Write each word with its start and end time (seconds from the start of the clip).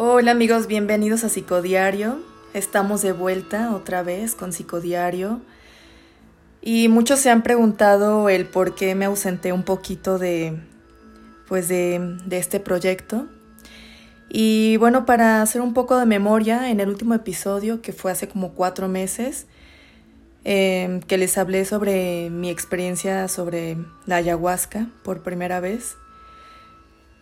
Hola 0.00 0.30
amigos, 0.30 0.68
bienvenidos 0.68 1.24
a 1.24 1.28
Psicodiario. 1.28 2.20
Estamos 2.54 3.02
de 3.02 3.10
vuelta 3.10 3.74
otra 3.74 4.04
vez 4.04 4.36
con 4.36 4.52
Psicodiario. 4.52 5.40
Y 6.62 6.86
muchos 6.86 7.18
se 7.18 7.30
han 7.30 7.42
preguntado 7.42 8.28
el 8.28 8.46
por 8.46 8.76
qué 8.76 8.94
me 8.94 9.06
ausenté 9.06 9.52
un 9.52 9.64
poquito 9.64 10.20
de 10.20 10.56
pues 11.48 11.66
de, 11.66 12.16
este 12.30 12.60
proyecto. 12.60 13.26
Y 14.28 14.76
bueno, 14.76 15.04
para 15.04 15.42
hacer 15.42 15.62
un 15.62 15.74
poco 15.74 15.98
de 15.98 16.06
memoria, 16.06 16.70
en 16.70 16.78
el 16.78 16.90
último 16.90 17.14
episodio, 17.14 17.82
que 17.82 17.92
fue 17.92 18.12
hace 18.12 18.28
como 18.28 18.52
cuatro 18.52 18.86
meses, 18.86 19.48
em, 20.44 21.00
que 21.00 21.18
les 21.18 21.36
hablé 21.38 21.64
sobre 21.64 22.30
mi 22.30 22.50
experiencia 22.50 23.26
sobre 23.26 23.76
la 24.06 24.14
ayahuasca 24.14 24.86
por 25.02 25.24
primera 25.24 25.58
vez. 25.58 25.96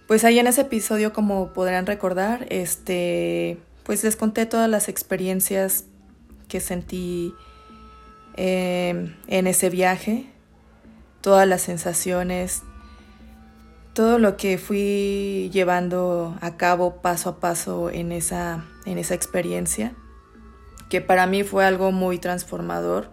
Pues 0.07 0.25
ahí 0.25 0.39
en 0.39 0.47
ese 0.47 0.61
episodio, 0.61 1.13
como 1.13 1.53
podrán 1.53 1.85
recordar, 1.85 2.47
este, 2.49 3.59
pues 3.83 4.05
les 4.05 4.15
conté 4.15 4.47
todas 4.47 4.71
las 4.71 4.89
experiencias 4.89 5.85
que 6.47 6.61
sentí 6.61 7.35
em, 8.37 9.17
en 9.27 9.47
ese 9.49 9.69
viaje, 9.69 10.27
todas 11.23 11.49
las 11.49 11.63
sensaciones, 11.63 12.63
todo 13.95 14.21
lo 14.21 14.37
que 14.37 14.59
fui 14.59 15.51
llevando 15.53 16.39
a 16.41 16.57
cabo 16.57 17.03
paso 17.03 17.31
a 17.31 17.41
paso 17.41 17.91
en 17.91 18.13
esa, 18.13 18.65
en 18.85 18.99
esa 18.99 19.15
experiencia, 19.15 19.93
que 20.89 21.01
para 21.01 21.27
mí 21.27 21.43
fue 21.43 21.65
algo 21.65 21.91
muy 21.91 22.19
transformador, 22.19 23.11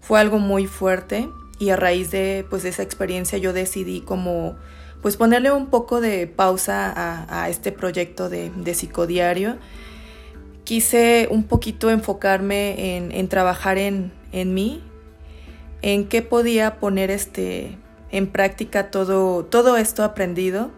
fue 0.00 0.18
algo 0.18 0.40
muy 0.40 0.66
fuerte 0.66 1.28
y 1.60 1.70
a 1.70 1.76
raíz 1.76 2.10
de 2.10 2.44
pues 2.50 2.64
esa 2.64 2.82
experiencia 2.82 3.38
yo 3.38 3.52
decidí 3.52 4.00
como 4.00 4.56
pues 5.06 5.16
ponerle 5.16 5.52
un 5.52 5.66
poco 5.66 6.00
de 6.00 6.26
pausa 6.26 6.92
a, 7.28 7.48
este 7.48 7.70
proyecto 7.70 8.28
de, 8.28 8.74
psicodiario. 8.74 9.56
Quise 10.64 11.28
un 11.30 11.44
poquito 11.44 11.90
enfocarme 11.90 12.96
en, 12.96 13.28
trabajar 13.28 13.78
en, 13.78 14.10
mí, 14.32 14.82
en 15.80 16.08
qué 16.08 16.22
podía 16.22 16.80
poner 16.80 17.12
este, 17.12 17.78
en 18.10 18.26
práctica 18.26 18.90
todo, 18.90 19.44
todo 19.44 19.76
esto 19.76 20.02
aprendido. 20.02 20.72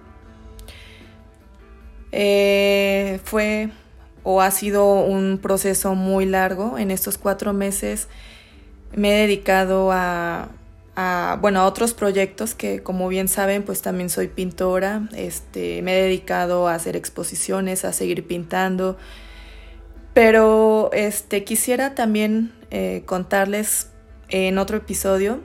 Eh, 2.13 3.21
fue 3.25 3.71
o 4.25 4.43
ha 4.43 4.51
sido 4.51 5.05
un 5.05 5.39
proceso 5.39 5.95
muy 5.95 6.27
largo. 6.27 6.77
En 6.77 6.91
estos 6.91 7.17
cuatro 7.17 7.55
meses 7.55 8.09
me 8.95 9.09
he 9.09 9.23
dedicado 9.23 9.91
a, 9.91 10.51
a, 11.01 11.39
bueno, 11.41 11.61
a 11.61 11.67
otros 11.67 11.95
proyectos 11.95 12.57
que 12.57 12.83
como 12.83 13.07
bien 13.07 13.29
saben, 13.29 13.63
pues 13.63 13.83
también 13.83 14.11
soy 14.11 14.27
pintora, 14.27 15.09
este, 15.15 15.81
me 15.81 15.97
he 15.97 16.03
dedicado 16.03 16.67
a 16.67 16.75
hacer 16.75 16.97
exposiciones, 16.97 17.85
a 17.85 17.93
seguir 17.93 18.27
pintando, 18.27 18.99
pero 20.13 20.91
este, 20.93 21.45
quisiera 21.45 21.95
también 21.95 22.53
eh, 22.73 23.05
contarles 23.07 23.91
en 24.29 24.59
otro 24.59 24.79
episodio 24.79 25.39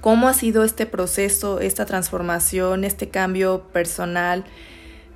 cómo 0.00 0.26
ha 0.26 0.34
sido 0.34 0.64
este 0.64 0.84
proceso, 0.84 1.60
esta 1.60 1.86
transformación, 1.86 2.82
este 2.82 3.08
cambio 3.08 3.68
personal 3.72 4.44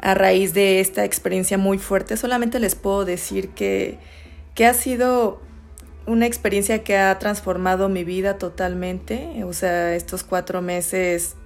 a 0.00 0.14
raíz 0.14 0.54
de 0.54 0.78
esta 0.78 1.04
experiencia 1.04 1.58
muy 1.58 1.78
fuerte. 1.78 2.16
Solamente 2.16 2.60
les 2.60 2.76
puedo 2.76 3.04
decir 3.04 3.48
que, 3.48 3.98
que 4.54 4.66
ha 4.66 4.74
sido 4.74 5.42
una 6.06 6.26
experiencia 6.26 6.82
que 6.82 6.96
ha 6.96 7.18
transformado 7.18 7.88
mi 7.88 8.04
vida 8.04 8.38
totalmente. 8.38 9.44
O 9.44 9.52
sea, 9.52 9.94
estos 9.94 10.24
cuatro 10.24 10.62
meses 10.62 11.36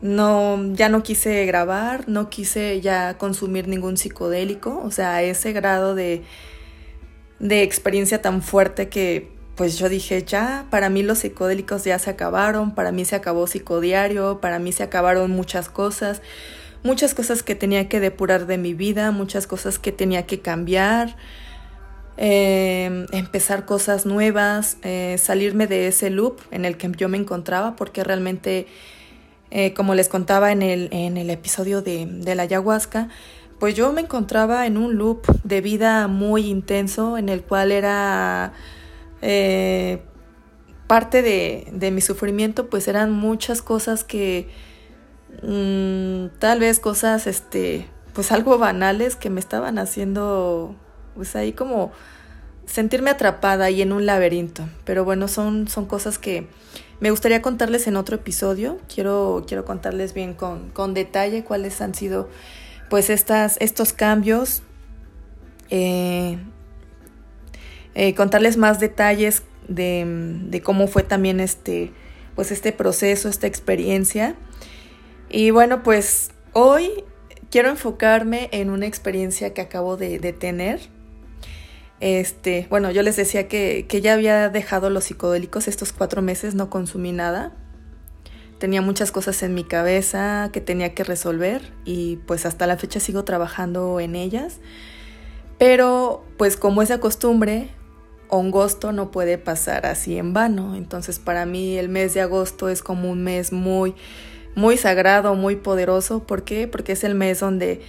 no, 0.00 0.72
ya 0.74 0.88
no 0.88 1.02
quise 1.02 1.46
grabar, 1.46 2.08
no 2.08 2.28
quise 2.30 2.80
ya 2.80 3.18
consumir 3.18 3.68
ningún 3.68 3.96
psicodélico. 3.96 4.80
O 4.84 4.90
sea, 4.90 5.22
ese 5.22 5.52
grado 5.52 5.94
de, 5.94 6.22
de 7.38 7.62
experiencia 7.62 8.22
tan 8.22 8.42
fuerte 8.42 8.88
que 8.88 9.36
pues 9.56 9.78
yo 9.78 9.88
dije, 9.88 10.22
ya, 10.22 10.66
para 10.70 10.90
mí 10.90 11.02
los 11.02 11.20
psicodélicos 11.20 11.84
ya 11.84 11.98
se 11.98 12.10
acabaron, 12.10 12.74
para 12.74 12.92
mí 12.92 13.06
se 13.06 13.16
acabó 13.16 13.46
psicodiario, 13.46 14.38
para 14.40 14.58
mí 14.58 14.70
se 14.70 14.82
acabaron 14.82 15.30
muchas 15.30 15.70
cosas, 15.70 16.20
muchas 16.82 17.14
cosas 17.14 17.42
que 17.42 17.54
tenía 17.54 17.88
que 17.88 17.98
depurar 17.98 18.46
de 18.46 18.58
mi 18.58 18.74
vida, 18.74 19.10
muchas 19.12 19.46
cosas 19.46 19.78
que 19.78 19.92
tenía 19.92 20.26
que 20.26 20.40
cambiar. 20.40 21.16
Em, 22.18 23.04
empezar 23.12 23.66
cosas 23.66 24.06
nuevas, 24.06 24.78
eh, 24.82 25.16
salirme 25.18 25.66
de 25.66 25.88
ese 25.88 26.08
loop 26.08 26.38
en 26.50 26.64
el 26.64 26.78
que 26.78 26.90
yo 26.96 27.10
me 27.10 27.18
encontraba, 27.18 27.76
porque 27.76 28.02
realmente, 28.04 28.66
eh, 29.50 29.74
como 29.74 29.94
les 29.94 30.08
contaba 30.08 30.50
en 30.50 30.62
el, 30.62 30.88
en 30.92 31.18
el 31.18 31.28
episodio 31.28 31.82
de, 31.82 32.06
de, 32.06 32.34
la 32.34 32.44
ayahuasca, 32.44 33.10
pues 33.60 33.74
yo 33.74 33.92
me 33.92 34.00
encontraba 34.00 34.66
en 34.66 34.78
un 34.78 34.96
loop 34.96 35.26
de 35.44 35.60
vida 35.60 36.08
muy 36.08 36.46
intenso, 36.46 37.18
en 37.18 37.28
el 37.28 37.42
cual 37.42 37.70
era 37.70 38.54
eh, 39.20 40.00
parte 40.86 41.20
de, 41.20 41.68
de, 41.70 41.90
mi 41.90 42.00
sufrimiento, 42.00 42.70
pues 42.70 42.88
eran 42.88 43.12
muchas 43.12 43.60
cosas 43.60 44.04
que 44.04 44.48
mm, 45.42 46.38
tal 46.38 46.60
vez 46.60 46.80
cosas, 46.80 47.26
este, 47.26 47.86
pues 48.14 48.32
algo 48.32 48.56
banales 48.56 49.16
que 49.16 49.28
me 49.28 49.40
estaban 49.40 49.78
haciendo 49.78 50.76
pues 51.16 51.34
ahí 51.34 51.52
como 51.52 51.90
sentirme 52.66 53.10
atrapada 53.10 53.70
y 53.70 53.82
en 53.82 53.92
un 53.92 54.06
laberinto. 54.06 54.68
Pero 54.84 55.04
bueno, 55.04 55.28
son, 55.28 55.68
son 55.68 55.86
cosas 55.86 56.18
que 56.18 56.46
me 57.00 57.10
gustaría 57.10 57.42
contarles 57.42 57.86
en 57.86 57.96
otro 57.96 58.16
episodio. 58.16 58.78
Quiero, 58.92 59.44
quiero 59.46 59.64
contarles 59.64 60.14
bien 60.14 60.34
con, 60.34 60.70
con 60.70 60.94
detalle 60.94 61.44
cuáles 61.44 61.80
han 61.80 61.94
sido 61.94 62.28
pues 62.88 63.10
estas, 63.10 63.56
estos 63.60 63.92
cambios. 63.92 64.62
Eh, 65.70 66.38
eh, 67.94 68.14
contarles 68.14 68.56
más 68.56 68.78
detalles 68.78 69.42
de, 69.68 70.04
de, 70.44 70.60
cómo 70.60 70.86
fue 70.86 71.02
también 71.02 71.40
este, 71.40 71.92
pues 72.34 72.52
este 72.52 72.72
proceso, 72.72 73.28
esta 73.28 73.46
experiencia. 73.46 74.36
Y 75.28 75.50
bueno, 75.50 75.82
pues 75.82 76.30
hoy 76.52 77.04
quiero 77.50 77.70
enfocarme 77.70 78.48
en 78.52 78.70
una 78.70 78.86
experiencia 78.86 79.54
que 79.54 79.60
acabo 79.60 79.96
de, 79.96 80.18
de 80.18 80.32
tener 80.32 80.80
este, 82.00 82.66
bueno, 82.68 82.90
yo 82.90 83.02
les 83.02 83.16
decía 83.16 83.48
que, 83.48 83.86
que 83.88 84.00
ya 84.00 84.14
había 84.14 84.48
dejado 84.48 84.90
los 84.90 85.04
psicodélicos 85.04 85.68
estos 85.68 85.92
cuatro 85.92 86.22
meses, 86.22 86.54
no 86.54 86.68
consumí 86.70 87.12
nada. 87.12 87.52
Tenía 88.58 88.80
muchas 88.80 89.12
cosas 89.12 89.42
en 89.42 89.54
mi 89.54 89.64
cabeza 89.64 90.50
que 90.52 90.60
tenía 90.60 90.94
que 90.94 91.04
resolver 91.04 91.72
y 91.84 92.16
pues 92.26 92.46
hasta 92.46 92.66
la 92.66 92.78
fecha 92.78 93.00
sigo 93.00 93.24
trabajando 93.24 94.00
en 94.00 94.14
ellas. 94.16 94.60
Pero 95.58 96.24
pues 96.38 96.56
como 96.56 96.82
es 96.82 96.88
de 96.88 96.98
costumbre, 96.98 97.68
agosto 98.30 98.92
no 98.92 99.10
puede 99.10 99.38
pasar 99.38 99.86
así 99.86 100.18
en 100.18 100.32
vano. 100.32 100.74
Entonces 100.74 101.18
para 101.18 101.46
mí 101.46 101.76
el 101.76 101.88
mes 101.88 102.14
de 102.14 102.22
agosto 102.22 102.68
es 102.68 102.82
como 102.82 103.10
un 103.10 103.22
mes 103.24 103.52
muy, 103.52 103.94
muy 104.54 104.76
sagrado, 104.76 105.34
muy 105.34 105.56
poderoso. 105.56 106.26
¿Por 106.26 106.44
qué? 106.44 106.66
Porque 106.68 106.92
es 106.92 107.04
el 107.04 107.14
mes 107.14 107.40
donde 107.40 107.82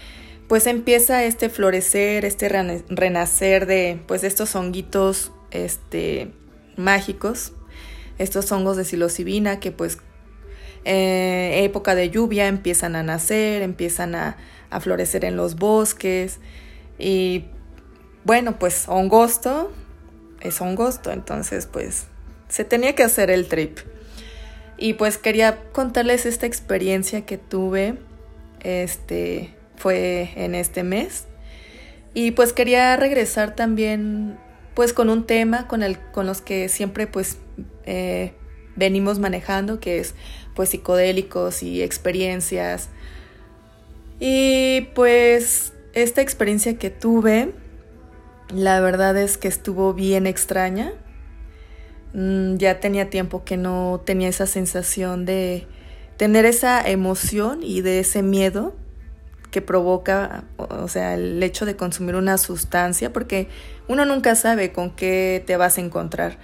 pues 0.47 0.65
empieza 0.67 1.23
este 1.23 1.49
florecer, 1.49 2.25
este 2.25 2.49
renacer 2.49 3.65
de 3.65 3.99
pues 4.07 4.23
estos 4.23 4.55
honguitos 4.55 5.31
este, 5.51 6.31
mágicos, 6.77 7.53
estos 8.17 8.51
hongos 8.51 8.77
de 8.77 8.85
psilocibina 8.85 9.59
que 9.59 9.71
pues 9.71 9.97
en 10.85 11.65
época 11.65 11.95
de 11.95 12.09
lluvia 12.09 12.47
empiezan 12.47 12.95
a 12.95 13.03
nacer, 13.03 13.61
empiezan 13.61 14.15
a, 14.15 14.37
a 14.69 14.79
florecer 14.79 15.25
en 15.25 15.35
los 15.35 15.55
bosques 15.55 16.39
y 16.97 17.45
bueno 18.23 18.57
pues 18.57 18.85
hongosto 18.87 19.71
es 20.39 20.61
hongosto, 20.61 21.11
entonces 21.11 21.65
pues 21.65 22.05
se 22.47 22.63
tenía 22.63 22.95
que 22.95 23.03
hacer 23.03 23.29
el 23.29 23.47
trip. 23.47 23.79
Y 24.77 24.93
pues 24.93 25.17
quería 25.17 25.71
contarles 25.71 26.25
esta 26.25 26.45
experiencia 26.45 27.25
que 27.25 27.37
tuve 27.37 27.95
este 28.59 29.56
en 29.95 30.55
este 30.55 30.83
mes. 30.83 31.25
Y 32.13 32.31
pues 32.31 32.53
quería 32.53 32.95
regresar 32.97 33.55
también 33.55 34.37
pues 34.73 34.93
con 34.93 35.09
un 35.09 35.25
tema 35.25 35.67
con, 35.67 35.81
el, 35.81 35.97
con 35.99 36.27
los 36.27 36.41
que 36.41 36.69
siempre 36.69 37.07
pues 37.07 37.37
eh, 37.85 38.33
venimos 38.75 39.17
manejando, 39.19 39.79
que 39.79 39.99
es 39.99 40.13
pues 40.55 40.69
psicodélicos 40.69 41.63
y 41.63 41.81
experiencias. 41.81 42.89
Y 44.19 44.87
pues 44.93 45.73
esta 45.93 46.21
experiencia 46.21 46.77
que 46.77 46.89
tuve, 46.89 47.53
la 48.53 48.79
verdad 48.81 49.17
es 49.17 49.37
que 49.37 49.47
estuvo 49.47 49.93
bien 49.93 50.27
extraña. 50.27 50.93
Mm, 52.13 52.57
ya 52.57 52.79
tenía 52.79 53.09
tiempo 53.09 53.43
que 53.43 53.57
no 53.57 54.01
tenía 54.05 54.29
esa 54.29 54.45
sensación 54.45 55.25
de 55.25 55.67
tener 56.17 56.45
esa 56.45 56.87
emoción 56.87 57.61
y 57.63 57.81
de 57.81 57.99
ese 57.99 58.23
miedo 58.23 58.75
que 59.51 59.61
provoca, 59.61 60.43
o 60.57 60.87
sea, 60.87 61.13
el 61.13 61.41
hecho 61.41 61.65
de 61.65 61.75
consumir 61.75 62.15
una 62.15 62.37
sustancia, 62.37 63.13
porque 63.13 63.47
uno 63.87 64.05
nunca 64.05 64.35
sabe 64.35 64.71
con 64.71 64.91
qué 64.91 65.43
te 65.45 65.57
vas 65.57 65.77
a 65.77 65.81
encontrar. 65.81 66.37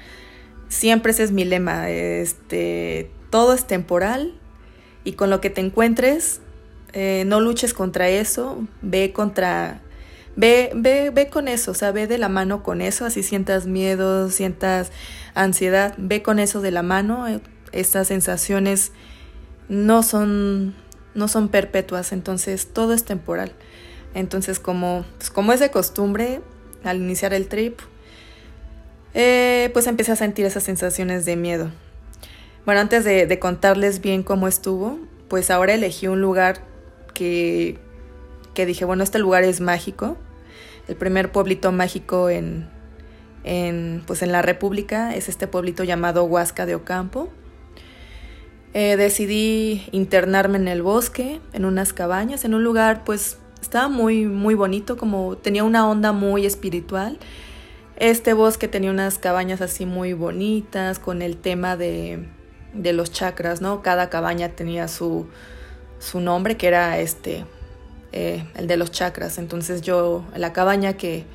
Siempre 0.69 1.11
ese 1.11 1.23
es 1.23 1.31
mi 1.31 1.45
lema, 1.45 1.89
este, 1.89 3.11
todo 3.29 3.53
es 3.53 3.65
temporal 3.65 4.33
y 5.03 5.13
con 5.13 5.29
lo 5.29 5.41
que 5.41 5.49
te 5.49 5.61
encuentres, 5.61 6.41
eh, 6.93 7.23
no 7.27 7.41
luches 7.41 7.73
contra 7.73 8.07
eso, 8.07 8.65
ve 8.81 9.11
contra, 9.11 9.81
ve, 10.35 10.71
ve, 10.75 11.09
ve 11.09 11.29
con 11.29 11.47
eso, 11.47 11.71
o 11.71 11.73
sea, 11.73 11.91
ve 11.91 12.07
de 12.07 12.17
la 12.17 12.29
mano 12.29 12.63
con 12.63 12.81
eso, 12.81 13.05
así 13.05 13.23
sientas 13.23 13.65
miedo, 13.65 14.29
sientas 14.29 14.91
ansiedad, 15.33 15.93
ve 15.97 16.21
con 16.21 16.39
eso 16.39 16.61
de 16.61 16.71
la 16.71 16.83
mano, 16.83 17.27
eh, 17.27 17.41
estas 17.71 18.07
sensaciones 18.07 18.91
no 19.67 20.03
son, 20.03 20.75
no 21.15 21.27
son 21.27 21.49
perpetuas, 21.49 22.11
entonces 22.11 22.67
todo 22.73 22.93
es 22.93 23.03
temporal. 23.03 23.51
Entonces, 24.13 24.59
como, 24.59 25.05
pues, 25.17 25.29
como 25.29 25.53
es 25.53 25.59
de 25.59 25.71
costumbre, 25.71 26.41
al 26.83 26.97
iniciar 26.97 27.33
el 27.33 27.47
trip, 27.47 27.79
eh, 29.13 29.69
pues 29.73 29.87
empecé 29.87 30.11
a 30.11 30.15
sentir 30.15 30.45
esas 30.45 30.63
sensaciones 30.63 31.25
de 31.25 31.35
miedo. 31.35 31.71
Bueno, 32.65 32.81
antes 32.81 33.03
de, 33.03 33.39
contarles 33.39 34.01
bien 34.01 34.23
cómo 34.23 34.47
estuvo, 34.47 34.99
pues 35.27 35.51
ahora 35.51 35.73
elegí 35.73 36.07
un 36.07 36.21
lugar 36.21 36.61
que, 37.13 37.77
que 38.53 38.65
dije, 38.65 38.85
bueno, 38.85 39.03
este 39.03 39.19
lugar 39.19 39.43
es 39.43 39.59
mágico. 39.59 40.17
El 40.87 40.95
primer 40.95 41.31
pueblito 41.31 41.71
mágico 41.71 42.29
en, 42.29 42.69
en, 43.43 44.03
pues 44.05 44.21
en 44.21 44.31
la 44.31 44.41
República 44.41 45.15
es 45.15 45.29
este 45.29 45.47
pueblito 45.47 45.83
llamado 45.83 46.23
Huasca 46.23 46.65
de 46.65 46.75
Ocampo. 46.75 47.29
Eh, 48.73 48.97
decidí 48.97 49.83
internarme 49.91 50.57
en 50.57 50.67
el 50.67 50.81
bosque, 50.81 51.39
en 51.53 51.65
unas 51.65 51.93
cabañas, 51.93 52.43
en 52.43 52.55
un 52.55 52.63
lugar 52.63 53.03
pues 53.03 53.37
estaba 53.61 53.87
muy, 53.87 54.25
muy 54.25 54.55
bonito, 54.55 54.97
como 54.97 55.37
tenía 55.37 55.63
una 55.63 55.87
onda 55.87 56.11
muy 56.11 56.45
espiritual. 56.45 57.19
Este 57.97 58.33
bosque 58.33 58.67
tenía 58.67 58.89
unas 58.89 59.19
cabañas 59.19 59.61
así 59.61 59.85
muy 59.85 60.13
bonitas 60.13 60.97
con 60.97 61.21
el 61.21 61.37
tema 61.37 61.77
de, 61.77 62.25
de 62.73 62.93
los 62.93 63.11
chakras, 63.11 63.61
¿no? 63.61 63.83
Cada 63.83 64.09
cabaña 64.09 64.49
tenía 64.49 64.87
su, 64.87 65.27
su 65.99 66.19
nombre, 66.19 66.57
que 66.57 66.67
era 66.67 66.97
este, 66.99 67.45
eh, 68.11 68.43
el 68.55 68.67
de 68.67 68.77
los 68.77 68.91
chakras. 68.91 69.37
Entonces 69.37 69.81
yo, 69.81 70.25
la 70.35 70.51
cabaña 70.51 70.93
que, 70.93 71.25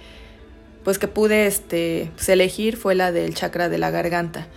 pues 0.82 0.98
que 0.98 1.08
pude 1.08 1.46
este, 1.46 2.10
pues, 2.16 2.28
elegir 2.28 2.76
fue 2.76 2.94
la 2.96 3.12
del 3.12 3.34
chakra 3.34 3.68
de 3.68 3.78
la 3.78 3.90
garganta. 3.90 4.48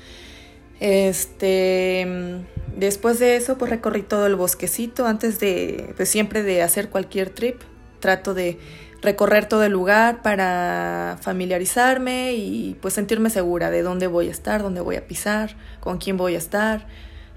Este, 0.79 2.41
después 2.75 3.19
de 3.19 3.35
eso, 3.35 3.57
pues 3.57 3.71
recorrí 3.71 4.01
todo 4.01 4.25
el 4.27 4.35
bosquecito 4.35 5.05
antes 5.05 5.39
de, 5.39 5.93
pues 5.95 6.09
siempre 6.09 6.43
de 6.43 6.61
hacer 6.61 6.89
cualquier 6.89 7.29
trip. 7.29 7.61
Trato 7.99 8.33
de 8.33 8.57
recorrer 9.01 9.47
todo 9.47 9.63
el 9.63 9.71
lugar 9.71 10.21
para 10.21 11.17
familiarizarme 11.21 12.33
y 12.33 12.75
pues 12.81 12.93
sentirme 12.93 13.29
segura 13.29 13.69
de 13.69 13.83
dónde 13.83 14.07
voy 14.07 14.27
a 14.27 14.31
estar, 14.31 14.61
dónde 14.61 14.81
voy 14.81 14.95
a 14.95 15.07
pisar, 15.07 15.55
con 15.79 15.97
quién 15.97 16.17
voy 16.17 16.35
a 16.35 16.37
estar, 16.37 16.87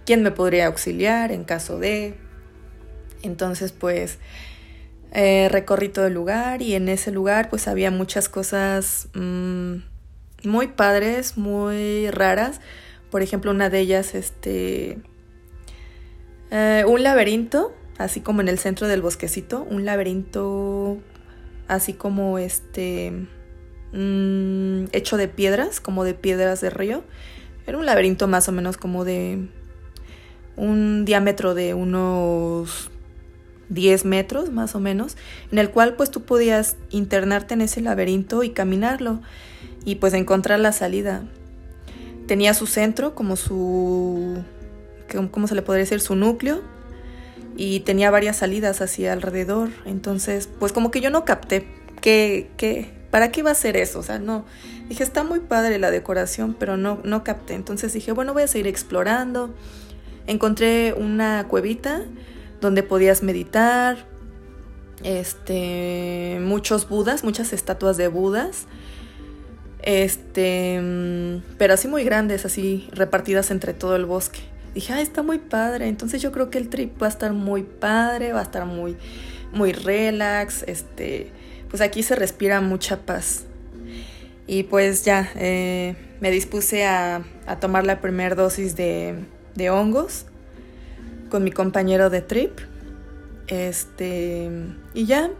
quién 0.06 0.22
me 0.22 0.30
podría 0.30 0.66
auxiliar 0.66 1.32
en 1.32 1.44
caso 1.44 1.78
de. 1.78 2.16
Entonces 3.22 3.72
pues 3.72 4.18
eh, 5.12 5.48
recorrí 5.50 5.88
todo 5.88 6.06
el 6.06 6.14
lugar 6.14 6.62
y 6.62 6.74
en 6.74 6.88
ese 6.88 7.10
lugar 7.10 7.50
pues 7.50 7.68
había 7.68 7.90
muchas 7.90 8.28
cosas 8.28 9.08
mm, 9.14 9.76
muy 10.44 10.68
padres, 10.68 11.36
muy 11.36 12.10
raras 12.10 12.60
por 13.14 13.22
ejemplo, 13.22 13.52
una 13.52 13.70
de 13.70 13.78
ellas, 13.78 14.16
este, 14.16 14.98
eh, 16.50 16.84
un 16.86 17.02
laberinto, 17.02 17.74
así 17.98 18.20
como 18.20 18.40
en 18.40 18.48
el 18.48 18.58
centro 18.58 18.88
del 18.88 19.02
bosquecito, 19.02 19.66
un 19.68 19.84
laberinto 19.84 20.98
así 21.68 21.94
como 21.94 22.38
este, 22.38 23.12
mm, 23.92 24.86
hecho 24.92 25.16
de 25.16 25.28
piedras, 25.28 25.80
como 25.80 26.04
de 26.04 26.14
piedras 26.14 26.60
de 26.60 26.70
río. 26.70 27.02
Era 27.66 27.78
un 27.78 27.86
laberinto 27.86 28.28
más 28.28 28.48
o 28.48 28.52
menos 28.52 28.76
como 28.76 29.04
de 29.04 29.48
un 30.56 31.04
diámetro 31.04 31.54
de 31.54 31.74
unos 31.74 32.90
10 33.68 34.04
metros 34.04 34.50
más 34.50 34.74
o 34.74 34.80
menos, 34.80 35.16
en 35.50 35.58
el 35.58 35.70
cual 35.70 35.94
pues 35.94 36.10
tú 36.10 36.22
podías 36.22 36.76
internarte 36.90 37.54
en 37.54 37.62
ese 37.62 37.80
laberinto 37.80 38.42
y 38.42 38.50
caminarlo 38.50 39.20
y 39.84 39.96
pues 39.96 40.14
encontrar 40.14 40.60
la 40.60 40.72
salida 40.72 41.24
tenía 42.26 42.54
su 42.54 42.66
centro, 42.66 43.14
como 43.14 43.36
su, 43.36 44.42
¿cómo 45.30 45.46
se 45.46 45.54
le 45.54 45.62
podría 45.62 45.84
decir? 45.84 46.00
Su 46.00 46.14
núcleo. 46.14 46.62
Y 47.56 47.80
tenía 47.80 48.10
varias 48.10 48.38
salidas 48.38 48.80
hacia 48.80 49.12
alrededor. 49.12 49.70
Entonces, 49.84 50.48
pues 50.58 50.72
como 50.72 50.90
que 50.90 51.00
yo 51.00 51.10
no 51.10 51.24
capté 51.24 51.66
que, 52.00 52.50
que, 52.56 52.92
¿para 53.10 53.30
qué 53.30 53.40
iba 53.40 53.50
a 53.50 53.54
ser 53.54 53.76
eso? 53.76 54.00
O 54.00 54.02
sea, 54.02 54.18
no. 54.18 54.44
Dije, 54.88 55.02
está 55.02 55.22
muy 55.22 55.40
padre 55.40 55.78
la 55.78 55.90
decoración, 55.90 56.56
pero 56.58 56.76
no, 56.76 57.00
no 57.04 57.22
capté. 57.24 57.54
Entonces 57.54 57.92
dije, 57.92 58.12
bueno, 58.12 58.32
voy 58.32 58.42
a 58.42 58.48
seguir 58.48 58.66
explorando. 58.66 59.54
Encontré 60.26 60.94
una 60.94 61.46
cuevita 61.48 62.02
donde 62.60 62.82
podías 62.82 63.22
meditar. 63.22 64.06
Este, 65.02 66.38
muchos 66.40 66.88
budas, 66.88 67.24
muchas 67.24 67.52
estatuas 67.52 67.96
de 67.96 68.08
budas 68.08 68.66
este, 69.84 70.80
mm, 70.80 71.56
pero 71.58 71.74
así 71.74 71.88
muy 71.88 72.04
grandes, 72.04 72.46
así 72.46 72.88
repartidas 72.92 73.50
entre 73.50 73.74
todo 73.74 73.96
el 73.96 74.06
bosque. 74.06 74.40
Dije, 74.74 74.92
ah, 74.92 75.00
está 75.00 75.22
muy 75.22 75.38
padre. 75.38 75.88
Entonces 75.88 76.20
yo 76.20 76.32
creo 76.32 76.50
que 76.50 76.58
el 76.58 76.68
trip 76.68 77.00
va 77.00 77.06
a 77.06 77.10
estar 77.10 77.32
muy 77.32 77.62
padre, 77.62 78.32
va 78.32 78.40
a 78.40 78.42
estar 78.42 78.66
muy, 78.66 78.96
muy 79.52 79.72
relax. 79.72 80.64
Este, 80.66 81.30
pues 81.70 81.80
aquí 81.80 82.02
se 82.02 82.16
respira 82.16 82.60
mucha 82.60 82.98
paz. 82.98 83.44
Y 84.46 84.64
pues 84.64 85.04
ya, 85.04 85.30
eh, 85.36 85.96
me 86.20 86.30
dispuse 86.30 86.84
a, 86.84 87.24
a, 87.46 87.60
tomar 87.60 87.86
la 87.86 88.00
primera 88.00 88.34
dosis 88.34 88.76
de, 88.76 89.14
de 89.54 89.70
hongos 89.70 90.26
con 91.30 91.44
mi 91.44 91.50
compañero 91.50 92.10
de 92.10 92.20
trip. 92.20 92.58
Este, 93.46 94.50
y 94.94 95.06
ya, 95.06 95.30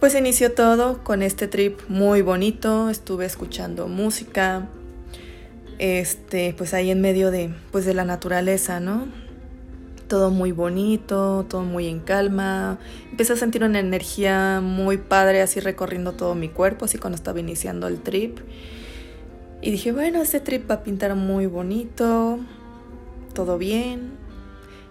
pues 0.00 0.14
inició 0.14 0.52
todo 0.52 1.04
con 1.04 1.22
este 1.22 1.48
trip 1.48 1.80
muy 1.88 2.22
bonito, 2.22 2.90
estuve 2.90 3.24
escuchando 3.24 3.88
música, 3.88 4.68
este, 5.82 6.54
pues 6.56 6.74
ahí 6.74 6.92
en 6.92 7.00
medio 7.00 7.32
de, 7.32 7.52
pues 7.72 7.84
de 7.84 7.92
la 7.92 8.04
naturaleza, 8.04 8.78
¿no? 8.78 9.08
Todo 10.06 10.30
muy 10.30 10.52
bonito, 10.52 11.44
todo 11.48 11.62
muy 11.62 11.88
en 11.88 11.98
calma. 11.98 12.78
Empecé 13.10 13.32
a 13.32 13.36
sentir 13.36 13.64
una 13.64 13.80
energía 13.80 14.60
muy 14.62 14.96
padre 14.96 15.42
así 15.42 15.58
recorriendo 15.58 16.12
todo 16.12 16.36
mi 16.36 16.48
cuerpo, 16.48 16.84
así 16.84 16.98
cuando 16.98 17.16
estaba 17.16 17.40
iniciando 17.40 17.88
el 17.88 18.00
trip. 18.00 18.38
Y 19.60 19.72
dije, 19.72 19.90
bueno, 19.90 20.22
este 20.22 20.38
trip 20.38 20.70
va 20.70 20.76
a 20.76 20.82
pintar 20.84 21.16
muy 21.16 21.46
bonito, 21.46 22.38
todo 23.34 23.58
bien. 23.58 24.12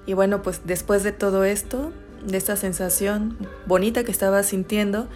Y 0.05 0.11
bueno, 0.11 0.41
pues 0.41 0.59
después 0.65 1.03
de 1.03 1.13
todo 1.13 1.45
esto, 1.45 1.93
de 2.27 2.37
esta 2.37 2.57
sensación 2.57 3.37
bonita 3.65 4.03
que 4.03 4.11
estaba 4.11 4.43
sintiendo, 4.43 5.07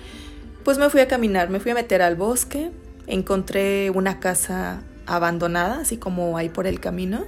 pues 0.64 0.78
me 0.78 0.90
fui 0.90 1.02
a 1.02 1.10
caminar, 1.10 1.50
me 1.50 1.60
fui 1.60 1.72
a 1.72 1.76
meter 1.76 2.02
al 2.02 2.16
bosque, 2.16 2.72
encontré 3.08 3.90
una 3.90 4.22
casa 4.22 4.82
abandonada, 5.06 5.80
así 5.82 5.98
como 5.98 6.38
ahí 6.38 6.50
por 6.50 6.68
el 6.68 6.80
camino. 6.80 7.26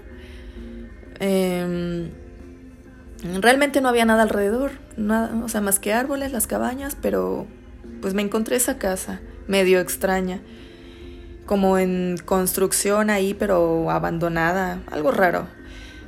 Em, 1.19 2.11
realmente 3.41 3.81
no 3.81 3.89
había 3.89 4.05
nada 4.05 4.23
alrededor, 4.23 4.71
nada, 4.95 5.35
o 5.43 5.49
sea, 5.49 5.61
más 5.61 5.79
que 5.79 5.93
árboles, 5.93 6.31
las 6.31 6.47
cabañas, 6.47 6.95
pero 7.01 7.47
pues 8.01 8.13
me 8.13 8.21
encontré 8.21 8.55
esa 8.55 8.77
casa 8.77 9.19
medio 9.47 9.79
extraña, 9.79 10.41
como 11.45 11.77
en 11.77 12.17
construcción 12.25 13.09
ahí, 13.09 13.33
pero 13.33 13.89
abandonada, 13.89 14.81
algo 14.91 15.11
raro. 15.11 15.47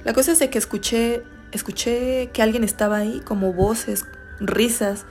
La 0.03 0.13
cosa 0.13 0.31
es 0.31 0.39
de 0.39 0.49
que 0.49 0.57
escuché 0.57 1.23
escuché 1.51 2.29
que 2.31 2.41
alguien 2.41 2.63
estaba 2.63 2.97
ahí, 2.97 3.21
como 3.25 3.53
voces, 3.53 4.05
risas, 4.39 5.05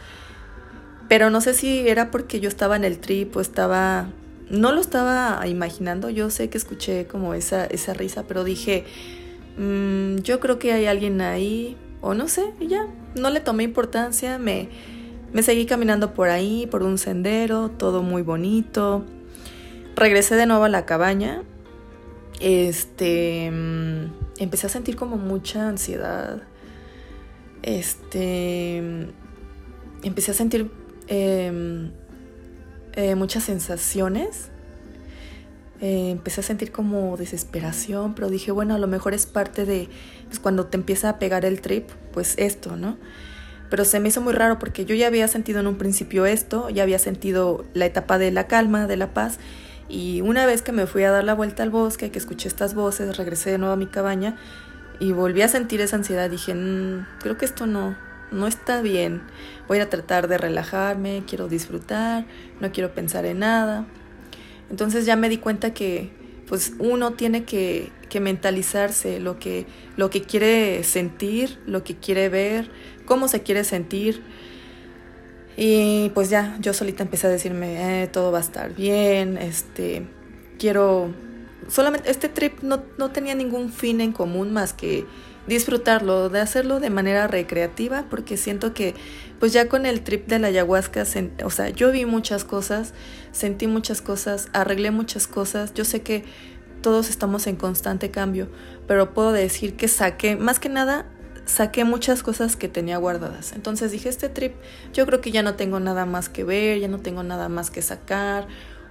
pero 1.08 1.30
no 1.30 1.40
sé 1.40 1.54
si 1.54 1.88
era 1.88 2.10
porque 2.10 2.40
yo 2.40 2.48
estaba 2.48 2.76
en 2.76 2.84
el 2.84 2.98
trip 2.98 3.36
o 3.36 3.40
estaba, 3.40 4.06
no 4.50 4.72
lo 4.72 4.80
estaba 4.80 5.46
imaginando, 5.46 6.10
yo 6.10 6.30
sé 6.30 6.48
que 6.48 6.58
escuché 6.58 7.06
como 7.06 7.34
esa, 7.34 7.66
esa 7.66 7.94
risa, 7.94 8.24
pero 8.26 8.44
dije, 8.44 8.84
mm, 9.58 10.16
yo 10.18 10.40
creo 10.40 10.58
que 10.58 10.72
hay 10.72 10.86
alguien 10.86 11.20
ahí, 11.20 11.76
o 12.00 12.14
no 12.14 12.28
sé, 12.28 12.52
y 12.60 12.68
ya, 12.68 12.86
no 13.14 13.30
le 13.30 13.40
tomé 13.40 13.64
importancia, 13.64 14.38
me, 14.38 14.68
me 15.32 15.42
seguí 15.42 15.66
caminando 15.66 16.14
por 16.14 16.28
ahí, 16.28 16.66
por 16.66 16.82
un 16.82 16.98
sendero, 16.98 17.70
todo 17.70 18.02
muy 18.02 18.22
bonito. 18.22 19.04
Regresé 19.94 20.36
de 20.36 20.46
nuevo 20.46 20.64
a 20.64 20.68
la 20.68 20.86
cabaña. 20.86 21.42
Este 22.40 23.50
mm, 23.50 24.04
empecé 24.38 24.66
a 24.68 24.70
sentir 24.70 24.96
como 24.96 25.16
mucha 25.16 25.68
ansiedad. 25.68 26.42
Este, 27.62 28.78
empecé 30.02 30.30
a 30.30 30.34
sentir 30.34 30.70
em, 31.08 31.90
eh, 32.98 33.14
muchas 33.14 33.44
sensaciones. 33.44 34.48
Eh, 35.80 36.10
empecé 36.10 36.40
a 36.40 36.42
sentir 36.42 36.72
como 36.72 37.16
desesperación, 37.16 38.16
pero 38.16 38.28
dije, 38.28 38.50
bueno, 38.50 38.74
a 38.74 38.78
lo 38.78 38.88
mejor 38.88 39.14
es 39.14 39.24
parte 39.24 39.64
de 39.64 39.88
pues, 40.26 40.40
cuando 40.40 40.66
te 40.66 40.76
empieza 40.76 41.08
a 41.08 41.18
pegar 41.20 41.44
el 41.44 41.60
trip, 41.60 41.88
pues 42.12 42.34
esto, 42.38 42.74
¿no? 42.74 42.96
Pero 43.70 43.84
se 43.84 44.00
me 44.00 44.08
hizo 44.08 44.20
muy 44.20 44.32
raro 44.32 44.58
porque 44.58 44.84
yo 44.84 44.96
ya 44.96 45.06
había 45.06 45.28
sentido 45.28 45.60
en 45.60 45.68
un 45.68 45.78
principio 45.78 46.26
esto, 46.26 46.70
ya 46.70 46.82
había 46.82 46.98
sentido 46.98 47.64
la 47.72 47.86
etapa 47.86 48.18
de 48.18 48.32
la 48.32 48.48
calma, 48.48 48.88
de 48.88 48.96
la 48.96 49.14
paz, 49.14 49.38
y 49.88 50.20
una 50.22 50.44
vez 50.44 50.62
que 50.62 50.72
me 50.72 50.88
fui 50.88 51.04
a 51.04 51.12
dar 51.12 51.22
la 51.22 51.34
vuelta 51.34 51.62
al 51.62 51.70
bosque, 51.70 52.10
que 52.10 52.18
escuché 52.18 52.48
estas 52.48 52.74
voces, 52.74 53.16
regresé 53.16 53.52
de 53.52 53.58
nuevo 53.58 53.74
a 53.74 53.76
mi 53.76 53.86
cabaña 53.86 54.34
y 54.98 55.12
volví 55.12 55.42
a 55.42 55.48
sentir 55.48 55.80
esa 55.80 55.94
ansiedad. 55.94 56.28
Dije, 56.28 56.52
mm, 56.52 57.06
creo 57.20 57.38
que 57.38 57.44
esto 57.44 57.68
no, 57.68 57.96
no 58.30 58.46
está 58.46 58.82
bien. 58.82 59.22
Voy 59.66 59.78
a 59.78 59.90
tratar 59.90 60.28
de 60.28 60.38
relajarme, 60.38 61.24
quiero 61.26 61.48
disfrutar, 61.48 62.26
no 62.60 62.72
quiero 62.72 62.94
pensar 62.94 63.24
en 63.26 63.40
nada. 63.40 63.86
Entonces 64.70 65.06
ya 65.06 65.16
me 65.16 65.28
di 65.28 65.38
cuenta 65.38 65.72
que 65.74 66.10
pues 66.48 66.72
uno 66.78 67.12
tiene 67.12 67.44
que, 67.44 67.90
que 68.08 68.20
mentalizarse 68.20 69.20
lo 69.20 69.38
que, 69.38 69.66
lo 69.96 70.10
que 70.10 70.22
quiere 70.22 70.82
sentir, 70.82 71.58
lo 71.66 71.84
que 71.84 71.96
quiere 71.96 72.28
ver, 72.28 72.70
cómo 73.04 73.28
se 73.28 73.42
quiere 73.42 73.64
sentir. 73.64 74.22
Y 75.56 76.10
pues 76.10 76.30
ya, 76.30 76.56
yo 76.60 76.72
solita 76.72 77.02
empecé 77.02 77.26
a 77.26 77.30
decirme, 77.30 78.02
eh, 78.02 78.06
todo 78.06 78.30
va 78.30 78.38
a 78.38 78.42
estar 78.42 78.74
bien, 78.74 79.36
este, 79.36 80.06
quiero, 80.58 81.12
solamente, 81.68 82.10
este 82.10 82.28
trip 82.28 82.62
no, 82.62 82.84
no 82.96 83.10
tenía 83.10 83.34
ningún 83.34 83.72
fin 83.72 84.00
en 84.00 84.12
común 84.12 84.52
más 84.52 84.72
que 84.72 85.04
disfrutarlo, 85.48 86.28
de 86.28 86.40
hacerlo 86.40 86.78
de 86.78 86.90
manera 86.90 87.26
recreativa, 87.26 88.04
porque 88.08 88.36
siento 88.36 88.74
que 88.74 88.94
pues 89.40 89.52
ya 89.52 89.68
con 89.68 89.86
el 89.86 90.02
trip 90.02 90.26
de 90.26 90.38
la 90.38 90.48
ayahuasca, 90.48 91.04
o 91.44 91.50
sea, 91.50 91.70
yo 91.70 91.90
vi 91.90 92.04
muchas 92.04 92.44
cosas, 92.44 92.92
sentí 93.32 93.66
muchas 93.66 94.02
cosas, 94.02 94.48
arreglé 94.52 94.90
muchas 94.90 95.26
cosas, 95.26 95.74
yo 95.74 95.84
sé 95.84 96.02
que 96.02 96.24
todos 96.82 97.10
estamos 97.10 97.46
en 97.46 97.56
constante 97.56 98.10
cambio, 98.10 98.48
pero 98.86 99.14
puedo 99.14 99.32
decir 99.32 99.76
que 99.76 99.88
saqué, 99.88 100.36
más 100.36 100.60
que 100.60 100.68
nada, 100.68 101.06
saqué 101.46 101.84
muchas 101.84 102.22
cosas 102.22 102.56
que 102.56 102.68
tenía 102.68 102.98
guardadas. 102.98 103.52
Entonces 103.52 103.90
dije, 103.90 104.08
este 104.08 104.28
trip, 104.28 104.54
yo 104.92 105.06
creo 105.06 105.20
que 105.20 105.30
ya 105.30 105.42
no 105.42 105.54
tengo 105.54 105.80
nada 105.80 106.04
más 106.04 106.28
que 106.28 106.44
ver, 106.44 106.78
ya 106.78 106.88
no 106.88 106.98
tengo 106.98 107.22
nada 107.22 107.48
más 107.48 107.70
que 107.70 107.82
sacar, 107.82 108.46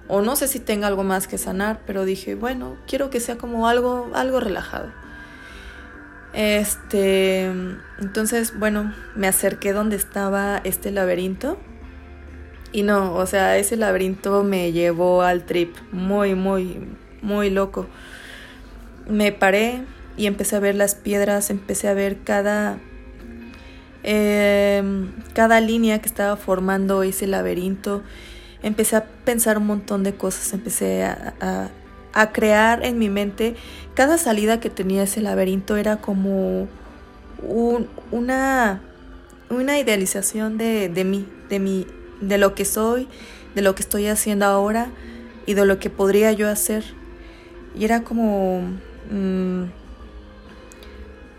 o 0.08 0.22
no 0.22 0.36
sé 0.36 0.48
si 0.48 0.58
tengo 0.58 0.86
algo 0.86 1.04
más 1.04 1.28
que 1.28 1.38
sanar, 1.38 1.82
pero 1.86 2.04
dije, 2.04 2.34
bueno, 2.34 2.76
quiero 2.86 3.10
que 3.10 3.20
sea 3.20 3.36
como 3.36 3.68
algo, 3.68 4.10
algo 4.14 4.40
relajado. 4.40 4.90
Este, 6.32 7.44
entonces, 7.98 8.58
bueno, 8.58 8.92
me 9.14 9.26
acerqué 9.26 9.72
donde 9.72 9.96
estaba 9.96 10.60
este 10.64 10.90
laberinto. 10.90 11.58
Y 12.70 12.82
no, 12.82 13.14
o 13.14 13.26
sea, 13.26 13.56
ese 13.56 13.76
laberinto 13.76 14.44
me 14.44 14.72
llevó 14.72 15.22
al 15.22 15.44
trip 15.44 15.74
muy, 15.90 16.34
muy, 16.34 16.78
muy 17.22 17.50
loco. 17.50 17.86
Me 19.08 19.32
paré 19.32 19.82
y 20.18 20.26
empecé 20.26 20.56
a 20.56 20.60
ver 20.60 20.74
las 20.74 20.94
piedras, 20.94 21.48
empecé 21.48 21.88
a 21.88 21.94
ver 21.94 22.18
cada, 22.24 22.78
em, 24.02 25.12
cada 25.32 25.60
línea 25.60 26.00
que 26.00 26.08
estaba 26.08 26.36
formando 26.36 27.02
ese 27.02 27.26
laberinto. 27.26 28.02
Empecé 28.62 28.96
a 28.96 29.04
pensar 29.24 29.56
un 29.56 29.66
montón 29.66 30.02
de 30.02 30.14
cosas, 30.14 30.52
empecé 30.52 31.04
a, 31.04 31.34
a 31.40 31.68
crear 32.32 32.84
en 32.84 32.98
mi 32.98 33.08
mente 33.08 33.54
cada 33.94 34.18
salida 34.18 34.60
que 34.60 34.70
tenía 34.70 35.02
ese 35.02 35.20
laberinto 35.20 35.76
era 35.76 35.96
como 35.96 36.68
una, 38.10 38.80
una 39.50 39.78
idealización 39.78 40.58
de, 40.58 40.88
de 40.88 41.04
mí, 41.04 41.26
de 41.48 41.86
de 42.20 42.38
lo 42.38 42.54
que 42.54 42.64
soy, 42.64 43.08
de 43.54 43.62
lo 43.62 43.74
que 43.74 43.82
estoy 43.82 44.06
haciendo 44.06 44.44
ahora 44.46 44.90
y 45.46 45.54
de 45.54 45.64
lo 45.64 45.78
que 45.78 45.90
podría 45.90 46.32
yo 46.32 46.48
hacer. 46.48 46.84
Y 47.76 47.84
era 47.84 48.02
como, 48.02 48.62
mm, 49.10 49.64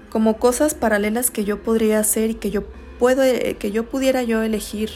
como 0.09 0.37
cosas 0.37 0.73
paralelas 0.73 1.31
que 1.31 1.45
yo 1.45 1.61
podría 1.61 1.99
hacer 1.99 2.31
y 2.31 2.35
que 2.35 2.49
yo 2.49 2.63
puedo, 2.97 3.23
que 3.57 3.71
yo 3.71 3.85
pudiera 3.89 4.23
yo 4.23 4.41
elegir. 4.41 4.89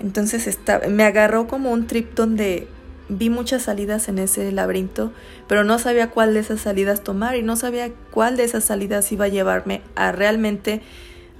Entonces 0.00 0.58
me 0.88 1.04
agarró 1.04 1.46
como 1.46 1.72
un 1.72 1.86
trip 1.86 2.14
donde 2.14 2.68
vi 3.10 3.28
muchas 3.28 3.62
salidas 3.62 4.08
en 4.08 4.18
ese 4.18 4.52
laberinto, 4.52 5.12
pero 5.48 5.64
no 5.64 5.78
sabía 5.78 6.10
cuál 6.10 6.32
de 6.32 6.40
esas 6.40 6.60
salidas 6.60 7.02
tomar 7.02 7.36
y 7.36 7.42
no 7.42 7.56
sabía 7.56 7.90
cuál 8.10 8.36
de 8.36 8.44
esas 8.44 8.64
salidas 8.64 9.10
iba 9.10 9.24
a 9.24 9.28
llevarme 9.28 9.82
a 9.96 10.12
realmente 10.12 10.80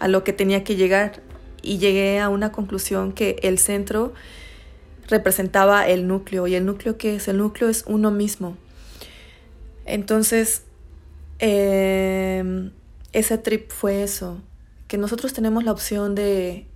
a 0.00 0.08
lo 0.08 0.24
que 0.24 0.32
tenía 0.32 0.64
que 0.64 0.76
llegar. 0.76 1.22
Y 1.62 1.78
llegué 1.78 2.18
a 2.20 2.28
una 2.28 2.52
conclusión 2.52 3.12
que 3.12 3.36
el 3.42 3.58
centro 3.58 4.12
representaba 5.08 5.86
el 5.86 6.06
núcleo 6.06 6.46
y 6.46 6.54
el 6.54 6.66
núcleo 6.66 6.96
que 6.96 7.16
es 7.16 7.28
el 7.28 7.38
núcleo 7.38 7.68
es 7.68 7.84
uno 7.86 8.10
mismo. 8.10 8.56
Entonces, 9.84 10.64
em, 11.38 12.72
ese 13.12 13.38
trip 13.38 13.70
fue 13.70 14.02
eso, 14.02 14.40
que 14.88 14.98
nosotros 14.98 15.32
tenemos 15.32 15.64
la 15.64 15.72
opción 15.72 16.14
de, 16.14 16.66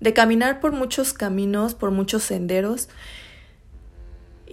de 0.00 0.12
caminar 0.12 0.60
por 0.60 0.72
muchos 0.72 1.12
caminos, 1.12 1.74
por 1.74 1.90
muchos 1.90 2.22
senderos, 2.22 2.88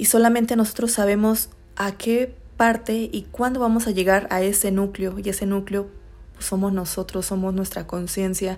y 0.02 0.06
solamente 0.06 0.56
nosotros 0.56 0.94
sabemos 0.94 1.50
a 1.76 1.92
qué 1.92 2.36
parte 2.58 3.08
y 3.12 3.28
cuándo 3.30 3.60
vamos 3.60 3.86
a 3.86 3.92
llegar 3.92 4.26
a 4.32 4.42
ese 4.42 4.72
núcleo 4.72 5.20
y 5.20 5.30
ese 5.30 5.46
núcleo 5.46 5.90
pues, 6.34 6.48
somos 6.48 6.74
nosotros, 6.74 7.28
somos 7.28 7.54
nuestra 7.54 7.86
conciencia, 7.86 8.58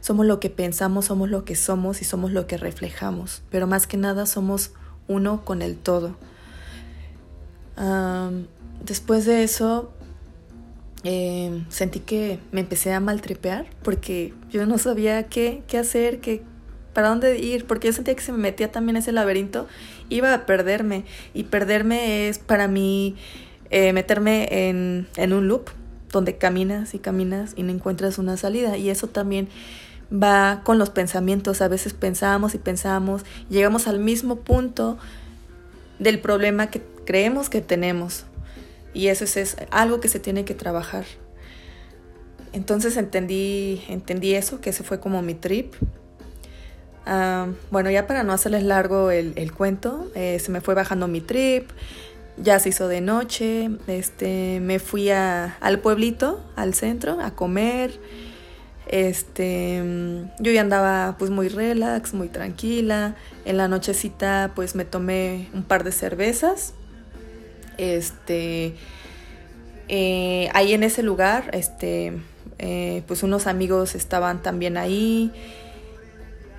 somos 0.00 0.26
lo 0.26 0.38
que 0.38 0.48
pensamos, 0.48 1.06
somos 1.06 1.28
lo 1.28 1.44
que 1.44 1.56
somos 1.56 2.02
y 2.02 2.04
somos 2.04 2.30
lo 2.30 2.46
que 2.46 2.56
reflejamos, 2.56 3.42
pero 3.50 3.66
más 3.66 3.88
que 3.88 3.96
nada 3.96 4.26
somos 4.26 4.74
uno 5.08 5.44
con 5.44 5.60
el 5.60 5.76
todo. 5.76 6.14
después 8.84 9.26
de 9.26 9.42
eso 9.42 9.90
eh, 11.02 11.64
sentí 11.68 11.98
que 11.98 12.38
me 12.52 12.60
empecé 12.60 12.92
a 12.92 13.00
maltripear 13.00 13.66
porque 13.82 14.34
yo 14.50 14.66
no 14.66 14.78
sabía 14.78 15.24
qué, 15.24 15.64
qué 15.66 15.78
hacer, 15.78 16.20
qué, 16.20 16.44
para 16.96 17.10
dónde 17.10 17.38
ir, 17.38 17.66
porque 17.66 17.88
yo 17.88 17.92
sentía 17.92 18.14
que 18.14 18.22
se 18.22 18.32
me 18.32 18.38
metía 18.38 18.72
también 18.72 18.96
ese 18.96 19.12
laberinto, 19.12 19.66
iba 20.08 20.32
a 20.32 20.46
perderme. 20.46 21.04
Y 21.34 21.44
perderme 21.44 22.30
es 22.30 22.38
para 22.38 22.68
mí 22.68 23.16
eh, 23.68 23.92
meterme 23.92 24.48
en, 24.70 25.06
en 25.16 25.34
un 25.34 25.46
loop 25.46 25.68
donde 26.10 26.38
caminas 26.38 26.94
y 26.94 26.98
caminas 26.98 27.52
y 27.54 27.64
no 27.64 27.72
encuentras 27.72 28.16
una 28.16 28.38
salida. 28.38 28.78
Y 28.78 28.88
eso 28.88 29.08
también 29.08 29.50
va 30.10 30.62
con 30.64 30.78
los 30.78 30.88
pensamientos. 30.88 31.60
A 31.60 31.68
veces 31.68 31.92
pensamos 31.92 32.54
y 32.54 32.58
pensamos, 32.58 33.26
llegamos 33.50 33.88
al 33.88 33.98
mismo 33.98 34.36
punto 34.36 34.96
del 35.98 36.18
problema 36.18 36.70
que 36.70 36.80
creemos 37.04 37.50
que 37.50 37.60
tenemos. 37.60 38.24
Y 38.94 39.08
eso 39.08 39.24
es, 39.24 39.36
es 39.36 39.58
algo 39.70 40.00
que 40.00 40.08
se 40.08 40.18
tiene 40.18 40.46
que 40.46 40.54
trabajar. 40.54 41.04
Entonces 42.54 42.96
entendí, 42.96 43.82
entendí 43.86 44.34
eso, 44.34 44.62
que 44.62 44.70
ese 44.70 44.82
fue 44.82 44.98
como 44.98 45.20
mi 45.20 45.34
trip 45.34 45.74
bueno, 47.70 47.90
ya 47.90 48.06
para 48.06 48.22
no 48.22 48.32
hacerles 48.32 48.62
largo 48.62 49.10
el, 49.10 49.52
cuento, 49.52 50.10
eh, 50.14 50.38
se 50.40 50.50
me 50.50 50.60
fue 50.60 50.74
bajando 50.74 51.08
mi 51.08 51.20
trip, 51.20 51.70
ya 52.36 52.58
se 52.58 52.70
hizo 52.70 52.88
de 52.88 53.00
noche, 53.00 53.70
este, 53.86 54.60
me 54.60 54.78
fui 54.78 55.10
al 55.10 55.78
pueblito, 55.80 56.40
al 56.56 56.74
centro, 56.74 57.20
a 57.20 57.30
comer. 57.32 57.98
Este, 58.88 59.82
yo 60.38 60.52
ya 60.52 60.60
andaba 60.60 61.16
pues 61.18 61.30
muy 61.30 61.48
relax, 61.48 62.14
muy 62.14 62.28
tranquila. 62.28 63.16
En 63.44 63.56
la 63.56 63.68
nochecita 63.68 64.52
pues 64.54 64.74
me 64.74 64.84
tomé 64.84 65.48
un 65.54 65.62
par 65.62 65.82
de 65.82 65.92
cervezas. 65.92 66.74
Este, 67.78 68.74
eh, 69.88 70.48
ahí 70.54 70.72
en 70.72 70.82
ese 70.82 71.02
lugar, 71.02 71.50
este, 71.52 72.12
eh, 72.58 73.02
pues 73.06 73.22
unos 73.22 73.46
amigos 73.46 73.94
estaban 73.94 74.42
también 74.42 74.76
ahí. 74.76 75.32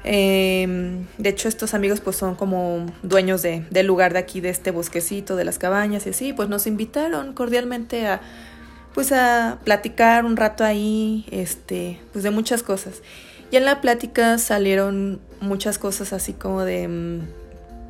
Em, 0.09 1.05
de 1.17 1.29
hecho, 1.29 1.49
estos 1.49 1.73
amigos 1.73 1.99
pues 1.99 2.15
son 2.15 2.35
como 2.35 2.85
dueños 3.03 3.41
de, 3.41 3.65
del 3.71 3.87
lugar 3.87 4.13
de 4.13 4.19
aquí, 4.19 4.39
de 4.39 4.47
este 4.49 4.71
bosquecito, 4.71 5.35
de 5.35 5.43
las 5.43 5.59
cabañas 5.59 6.07
y 6.07 6.11
así, 6.11 6.31
pues 6.31 6.47
nos 6.47 6.65
invitaron 6.65 7.33
cordialmente 7.33 8.07
a 8.07 8.21
pues 8.93 9.11
a 9.11 9.59
platicar 9.65 10.23
un 10.23 10.37
rato 10.37 10.63
ahí, 10.63 11.25
este, 11.29 11.99
pues 12.13 12.23
de 12.23 12.31
muchas 12.31 12.63
cosas. 12.63 13.01
Y 13.51 13.57
en 13.57 13.65
la 13.65 13.81
plática 13.81 14.37
salieron 14.37 15.19
muchas 15.41 15.77
cosas 15.77 16.13
así 16.13 16.31
como 16.31 16.63
de... 16.63 16.83
Em, 16.83 17.21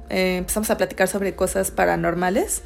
eh, 0.09 0.37
empezamos 0.37 0.71
a 0.71 0.77
platicar 0.77 1.07
sobre 1.07 1.35
cosas 1.35 1.69
paranormales. 1.69 2.63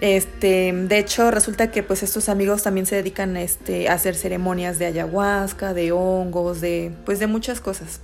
Este, 0.00 0.72
de 0.72 0.98
hecho, 0.98 1.30
resulta 1.30 1.70
que 1.70 1.82
pues 1.82 2.02
estos 2.02 2.28
amigos 2.28 2.62
también 2.62 2.86
se 2.86 2.96
dedican 2.96 3.36
este, 3.36 3.88
a 3.88 3.94
hacer 3.94 4.14
ceremonias 4.14 4.78
de 4.78 4.86
ayahuasca, 4.86 5.74
de 5.74 5.90
hongos, 5.92 6.60
de 6.60 6.92
pues 7.04 7.18
de 7.18 7.26
muchas 7.26 7.60
cosas. 7.60 8.00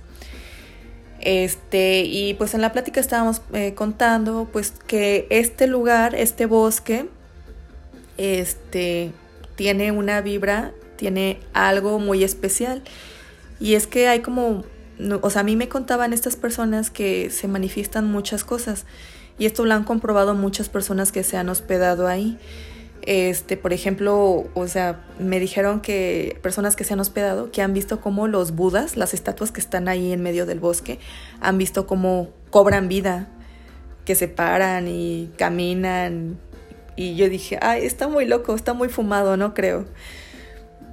Este, 1.21 2.01
y 2.01 2.33
pues 2.35 2.53
en 2.53 2.61
la 2.61 2.71
plática 2.73 2.99
estábamos 2.99 3.41
eh, 3.53 3.73
contando 3.73 4.47
pues 4.51 4.73
que 4.85 5.25
este 5.29 5.67
lugar, 5.67 6.15
este 6.15 6.45
bosque, 6.45 7.07
este, 8.17 9.11
tiene 9.55 9.91
una 9.91 10.21
vibra, 10.21 10.73
tiene 10.97 11.39
algo 11.53 11.99
muy 11.99 12.23
especial. 12.23 12.83
Y 13.59 13.75
es 13.75 13.87
que 13.87 14.09
hay 14.09 14.19
como, 14.19 14.65
o 15.21 15.29
sea, 15.29 15.41
a 15.41 15.43
mí 15.43 15.55
me 15.55 15.69
contaban 15.69 16.11
estas 16.11 16.35
personas 16.35 16.89
que 16.89 17.29
se 17.29 17.47
manifiestan 17.47 18.05
muchas 18.05 18.43
cosas. 18.43 18.85
Y 19.37 19.45
esto 19.45 19.65
lo 19.65 19.73
han 19.73 19.83
comprobado 19.83 20.33
muchas 20.33 20.69
personas 20.69 21.11
que 21.11 21.23
se 21.23 21.37
han 21.37 21.49
hospedado 21.49 22.07
ahí. 22.07 22.37
Este, 23.01 23.55
por 23.55 23.71
ejemplo, 23.71 24.45
o 24.53 24.67
sea, 24.67 25.05
me 25.19 25.39
dijeron 25.39 25.81
que 25.81 26.39
personas 26.41 26.75
que 26.75 26.83
se 26.83 26.93
han 26.93 26.99
hospedado, 26.99 27.51
que 27.51 27.61
han 27.61 27.73
visto 27.73 28.01
cómo 28.01 28.27
los 28.27 28.55
budas, 28.55 28.97
las 28.97 29.13
estatuas 29.13 29.51
que 29.51 29.59
están 29.59 29.87
ahí 29.87 30.11
en 30.11 30.23
medio 30.23 30.45
del 30.45 30.59
bosque, 30.59 30.99
han 31.39 31.57
visto 31.57 31.85
cómo 31.85 32.29
cobran 32.49 32.87
vida, 32.87 33.27
que 34.05 34.15
se 34.15 34.27
paran 34.27 34.87
y 34.87 35.29
caminan. 35.37 36.39
Y 36.95 37.15
yo 37.15 37.29
dije, 37.29 37.59
ay, 37.61 37.85
está 37.85 38.07
muy 38.07 38.25
loco, 38.25 38.55
está 38.55 38.73
muy 38.73 38.89
fumado, 38.89 39.37
no 39.37 39.53
creo. 39.53 39.85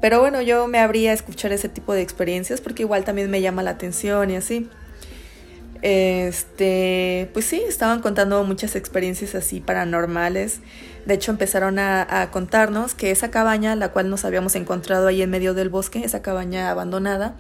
Pero 0.03 0.19
bueno, 0.19 0.43
yo 0.43 0.67
me 0.67 0.81
abría 0.81 1.13
a 1.13 1.15
escuchar 1.15 1.53
ese 1.53 1.69
tipo 1.69 1.95
de 1.95 2.03
experiencias 2.03 2.61
porque 2.61 2.83
igual 2.83 3.05
también 3.05 3.31
me 3.31 3.41
llama 3.41 3.63
la 3.63 3.71
atención 3.71 4.31
y 4.31 4.37
así. 4.37 4.69
Este, 5.83 7.29
pues 7.33 7.45
sí, 7.45 7.61
estaban 7.67 8.01
contando 8.01 8.43
muchas 8.45 8.77
experiencias 8.77 9.35
así 9.35 9.61
paranormales. 9.61 10.61
De 11.07 11.15
hecho, 11.15 11.33
empezaron 11.33 11.81
a, 11.81 12.29
contarnos 12.31 12.95
que 12.95 13.11
esa 13.11 13.33
cabaña, 13.33 13.75
la 13.75 13.91
cual 13.91 14.09
nos 14.09 14.25
habíamos 14.25 14.55
encontrado 14.55 15.09
ahí 15.09 15.23
en 15.23 15.31
medio 15.31 15.55
del 15.55 15.69
bosque, 15.69 16.05
esa 16.05 16.23
cabaña 16.23 16.71
abandonada, 16.71 17.35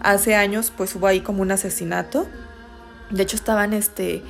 hace 0.00 0.34
años, 0.34 0.72
pues 0.76 0.96
hubo 0.96 1.06
ahí 1.06 1.20
como 1.20 1.42
un 1.42 1.52
asesinato. 1.52 2.26
De 3.10 3.22
hecho, 3.22 3.36
estaban, 3.36 3.72
este, 3.72 4.22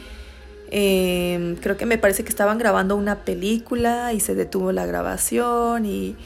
em, 0.70 1.56
creo 1.56 1.78
que 1.78 1.86
me 1.86 1.96
parece 1.96 2.24
que 2.24 2.28
estaban 2.28 2.58
grabando 2.58 2.96
una 2.96 3.24
película 3.24 4.12
y 4.12 4.20
se 4.20 4.34
detuvo 4.34 4.72
la 4.72 4.84
grabación 4.84 5.86
y, 5.86 6.16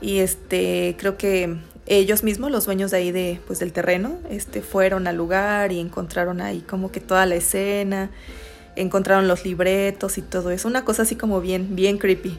y 0.00 0.18
este, 0.18 0.94
creo 0.98 1.16
que 1.16 1.56
ellos 1.98 2.22
mismos, 2.22 2.50
los 2.50 2.64
dueños 2.66 2.90
de 2.90 2.96
ahí 2.96 3.12
de, 3.12 3.40
pues, 3.46 3.58
del 3.58 3.72
terreno, 3.72 4.18
este, 4.30 4.62
fueron 4.62 5.06
al 5.06 5.16
lugar 5.16 5.72
y 5.72 5.80
encontraron 5.80 6.40
ahí 6.40 6.60
como 6.60 6.90
que 6.90 7.00
toda 7.00 7.26
la 7.26 7.34
escena, 7.34 8.10
encontraron 8.76 9.28
los 9.28 9.44
libretos 9.44 10.18
y 10.18 10.22
todo 10.22 10.50
eso, 10.50 10.68
una 10.68 10.84
cosa 10.84 11.02
así 11.02 11.16
como 11.16 11.40
bien, 11.40 11.74
bien 11.76 11.98
creepy. 11.98 12.38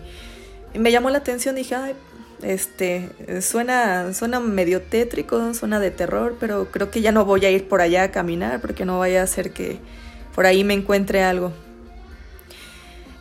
Me 0.73 0.91
llamó 0.91 1.09
la 1.09 1.19
atención, 1.19 1.55
dije, 1.55 1.75
ay, 1.75 1.93
este, 2.41 3.09
suena, 3.41 4.13
suena 4.13 4.39
medio 4.39 4.81
tétrico, 4.81 5.53
suena 5.53 5.79
de 5.79 5.91
terror, 5.91 6.35
pero 6.39 6.71
creo 6.71 6.91
que 6.91 7.01
ya 7.01 7.11
no 7.11 7.25
voy 7.25 7.45
a 7.45 7.51
ir 7.51 7.67
por 7.67 7.81
allá 7.81 8.03
a 8.03 8.11
caminar 8.11 8.59
porque 8.59 8.85
no 8.85 8.99
vaya 8.99 9.23
a 9.23 9.27
ser 9.27 9.51
que 9.51 9.79
por 10.35 10.45
ahí 10.45 10.63
me 10.63 10.73
encuentre 10.73 11.23
algo. 11.23 11.53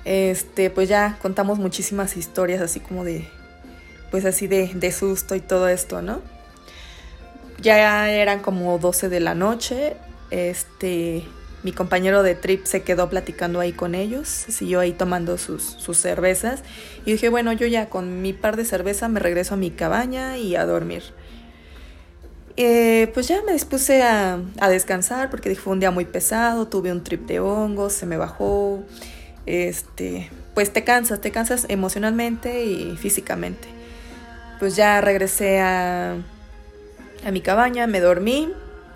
Este, 0.05 0.71
pues 0.71 0.89
ya 0.89 1.19
contamos 1.23 1.59
muchísimas 1.59 2.17
historias 2.17 2.61
así 2.61 2.81
como 2.81 3.05
de 3.05 3.29
pues 4.13 4.27
así 4.27 4.47
de, 4.47 4.71
de 4.75 4.93
susto 4.93 5.35
y 5.35 5.41
todo 5.41 5.67
esto, 5.69 6.03
¿no? 6.03 6.21
Ya 7.61 8.11
eran 8.11 8.41
como 8.41 8.79
12 8.79 9.09
de 9.09 9.21
la 9.21 9.35
noche, 9.35 9.95
este, 10.31 11.25
mi 11.63 11.73
compañero 11.73 12.23
de 12.23 12.35
trip 12.35 12.67
se 12.67 12.83
quedó 12.83 13.09
platicando 13.09 13.59
ahí 13.59 13.73
con 13.73 13.95
ellos, 13.95 14.29
siguió 14.29 14.81
ahí 14.81 14.93
tomando 14.93 15.39
sus, 15.39 15.63
sus, 15.63 15.97
cervezas 15.97 16.63
y 17.07 17.13
dije, 17.13 17.31
bueno, 17.31 17.55
yo 17.55 17.67
ya 17.67 17.89
con 17.89 18.21
mi 18.21 18.35
par 18.35 18.57
de 18.57 18.67
cerveza 18.67 19.09
me 19.09 19.19
regreso 19.19 19.55
a 19.55 19.57
mi 19.57 19.71
cabaña 19.71 20.37
y 20.37 20.57
a 20.57 20.67
dormir. 20.67 21.03
Eh, 22.59 23.11
pues 23.15 23.29
ya 23.29 23.41
me 23.47 23.55
dispuse 23.55 24.03
a, 24.03 24.41
a, 24.61 24.69
descansar 24.69 25.31
porque 25.31 25.55
fue 25.55 25.73
un 25.73 25.81
día 25.81 25.91
muy 25.91 26.05
pesado, 26.05 26.69
tuve 26.69 26.93
un 26.93 27.03
trip 27.03 27.27
de 27.27 27.41
hongos, 27.41 27.95
se 27.95 28.05
me 28.05 28.19
bajó, 28.19 28.85
este, 29.47 30.29
pues 30.55 30.71
te 30.71 30.85
cansas, 30.85 31.23
te 31.23 31.31
cansas 31.31 31.65
emocionalmente 31.71 32.67
y 32.67 32.95
físicamente 32.99 33.82
pues 34.63 34.77
ya 34.77 35.01
regresé 35.01 35.59
a, 35.59 36.15
a 37.27 37.31
mi 37.33 37.41
cabaña, 37.41 37.89
me 37.89 37.99
dormí, 37.99 38.49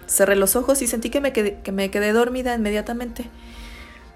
cerré 0.06 0.36
los 0.36 0.54
ojos 0.54 0.80
y 0.80 0.86
sentí 0.86 1.10
que 1.10 1.20
me, 1.20 1.32
quedé, 1.32 1.58
que 1.64 1.72
me 1.72 1.90
quedé 1.90 2.12
dormida 2.12 2.54
inmediatamente. 2.54 3.28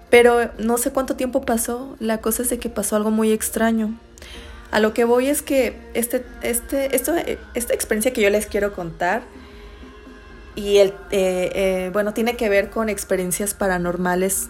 Pero 0.09 0.49
no 0.59 0.77
sé 0.77 0.93
cuánto 0.93 1.17
tiempo 1.17 1.41
pasó, 1.41 1.97
la 1.99 2.21
cosa 2.21 2.43
es 2.43 2.49
de 2.49 2.57
que 2.57 2.69
pasó 2.69 2.95
algo 2.95 3.11
muy 3.11 3.33
extraño. 3.33 3.99
A 4.71 4.79
lo 4.79 4.93
que 4.93 5.03
voy 5.03 5.27
es 5.27 5.41
que 5.41 5.77
este, 5.93 6.25
este, 6.41 6.95
esto, 6.95 7.15
esta 7.53 7.73
experiencia 7.73 8.13
que 8.13 8.21
yo 8.21 8.29
les 8.29 8.45
quiero 8.45 8.71
contar, 8.71 9.21
y 10.55 10.77
el, 10.77 10.93
eh, 11.11 11.51
eh, 11.53 11.89
bueno, 11.91 12.13
tiene 12.13 12.37
que 12.37 12.47
ver 12.47 12.69
con 12.69 12.87
experiencias 12.87 13.53
paranormales 13.53 14.47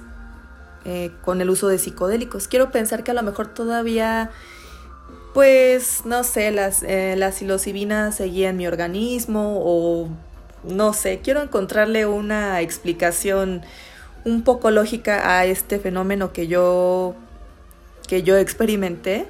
eh, 0.85 1.09
con 1.23 1.41
el 1.41 1.49
uso 1.49 1.67
de 1.67 1.79
psicodélicos. 1.79 2.47
Quiero 2.47 2.71
pensar 2.71 3.03
que 3.03 3.09
a 3.09 3.15
lo 3.15 3.23
mejor 3.23 3.47
todavía 3.47 4.29
pues 5.33 6.05
no 6.05 6.23
sé, 6.23 6.51
las, 6.51 6.83
eh, 6.83 7.15
la 7.17 7.31
psilocibina 7.31 8.11
seguía 8.11 8.49
en 8.49 8.57
mi 8.57 8.67
organismo 8.67 9.61
o 9.63 10.09
no 10.63 10.93
sé, 10.93 11.19
quiero 11.23 11.41
encontrarle 11.41 12.05
una 12.05 12.61
explicación 12.61 13.61
un 14.25 14.43
poco 14.43 14.71
lógica 14.71 15.37
a 15.37 15.45
este 15.45 15.79
fenómeno 15.79 16.31
que 16.33 16.47
yo 16.47 17.15
que 18.07 18.23
yo 18.23 18.37
experimenté. 18.37 19.25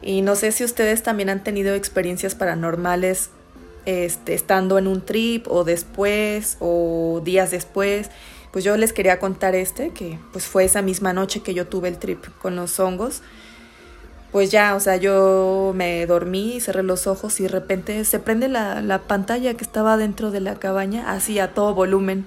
Y 0.00 0.22
no 0.22 0.36
sé 0.36 0.52
si 0.52 0.64
ustedes 0.64 1.02
también 1.02 1.28
han 1.28 1.44
tenido 1.44 1.74
experiencias 1.74 2.34
paranormales 2.34 3.28
este, 3.84 4.34
estando 4.34 4.78
en 4.78 4.86
un 4.86 5.04
trip 5.04 5.46
o 5.48 5.62
después 5.62 6.56
o 6.60 7.20
días 7.22 7.50
después. 7.50 8.10
Pues 8.52 8.64
yo 8.64 8.76
les 8.78 8.92
quería 8.92 9.18
contar 9.18 9.54
este, 9.54 9.90
que 9.90 10.18
pues 10.32 10.46
fue 10.46 10.64
esa 10.64 10.80
misma 10.80 11.12
noche 11.12 11.42
que 11.42 11.52
yo 11.52 11.66
tuve 11.66 11.88
el 11.88 11.98
trip 11.98 12.24
con 12.40 12.56
los 12.56 12.80
hongos 12.80 13.22
pues 14.32 14.50
ya, 14.50 14.74
o 14.74 14.80
sea, 14.80 14.96
yo 14.96 15.72
me 15.74 16.06
dormí, 16.06 16.58
cerré 16.60 16.82
los 16.82 17.06
ojos 17.06 17.38
y 17.38 17.42
de 17.42 17.50
repente 17.50 18.02
se 18.06 18.18
prende 18.18 18.48
la, 18.48 19.02
pantalla 19.06 19.52
que 19.54 19.62
estaba 19.62 19.98
dentro 19.98 20.30
de 20.30 20.40
la 20.40 20.54
cabaña, 20.54 21.12
así 21.12 21.38
a 21.38 21.52
todo 21.52 21.74
volumen. 21.74 22.24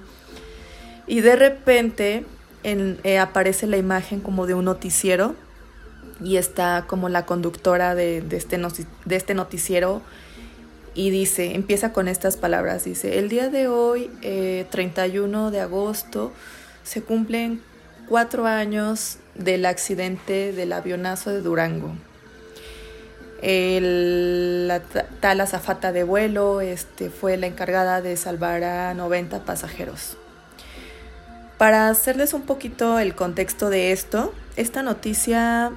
Y 1.08 1.20
de 1.20 1.34
repente 1.34 2.24
en, 2.62 2.98
eh, 3.02 3.18
aparece 3.18 3.66
la 3.66 3.76
imagen 3.76 4.20
como 4.20 4.46
de 4.46 4.54
un 4.54 4.66
noticiero 4.66 5.34
y 6.22 6.36
está 6.36 6.84
como 6.86 7.08
la 7.08 7.26
conductora 7.26 7.96
de, 7.96 8.24
este, 8.30 8.60
de 9.04 9.16
este 9.16 9.34
noticiero 9.34 10.00
y 10.94 11.10
dice, 11.10 11.54
empieza 11.54 11.92
con 11.92 12.06
estas 12.06 12.36
palabras, 12.36 12.84
dice, 12.84 13.18
el 13.18 13.28
día 13.28 13.48
de 13.48 13.66
hoy, 13.66 14.10
31 14.70 15.48
eh, 15.48 15.50
de 15.50 15.60
agosto, 15.60 16.32
se 16.84 17.02
cumplen 17.02 17.60
cuatro 18.08 18.46
años 18.46 19.18
del 19.34 19.66
accidente 19.66 20.52
del 20.52 20.72
avionazo 20.72 21.30
de 21.30 21.40
Durango. 21.42 21.94
la 23.42 24.80
tal 25.20 25.40
azafata 25.40 25.92
de 25.92 26.04
vuelo 26.04 26.60
este, 26.60 27.10
fue 27.10 27.36
la 27.36 27.46
encargada 27.46 28.00
de 28.00 28.16
salvar 28.16 28.64
a 28.64 28.94
90 28.94 29.44
pasajeros. 29.44 30.16
Para 31.58 31.88
hacerles 31.88 32.34
un 32.34 32.42
poquito 32.42 32.98
el 32.98 33.14
contexto 33.14 33.70
de 33.70 33.92
esto, 33.92 34.34
esta 34.56 34.82
noticia 34.82 35.72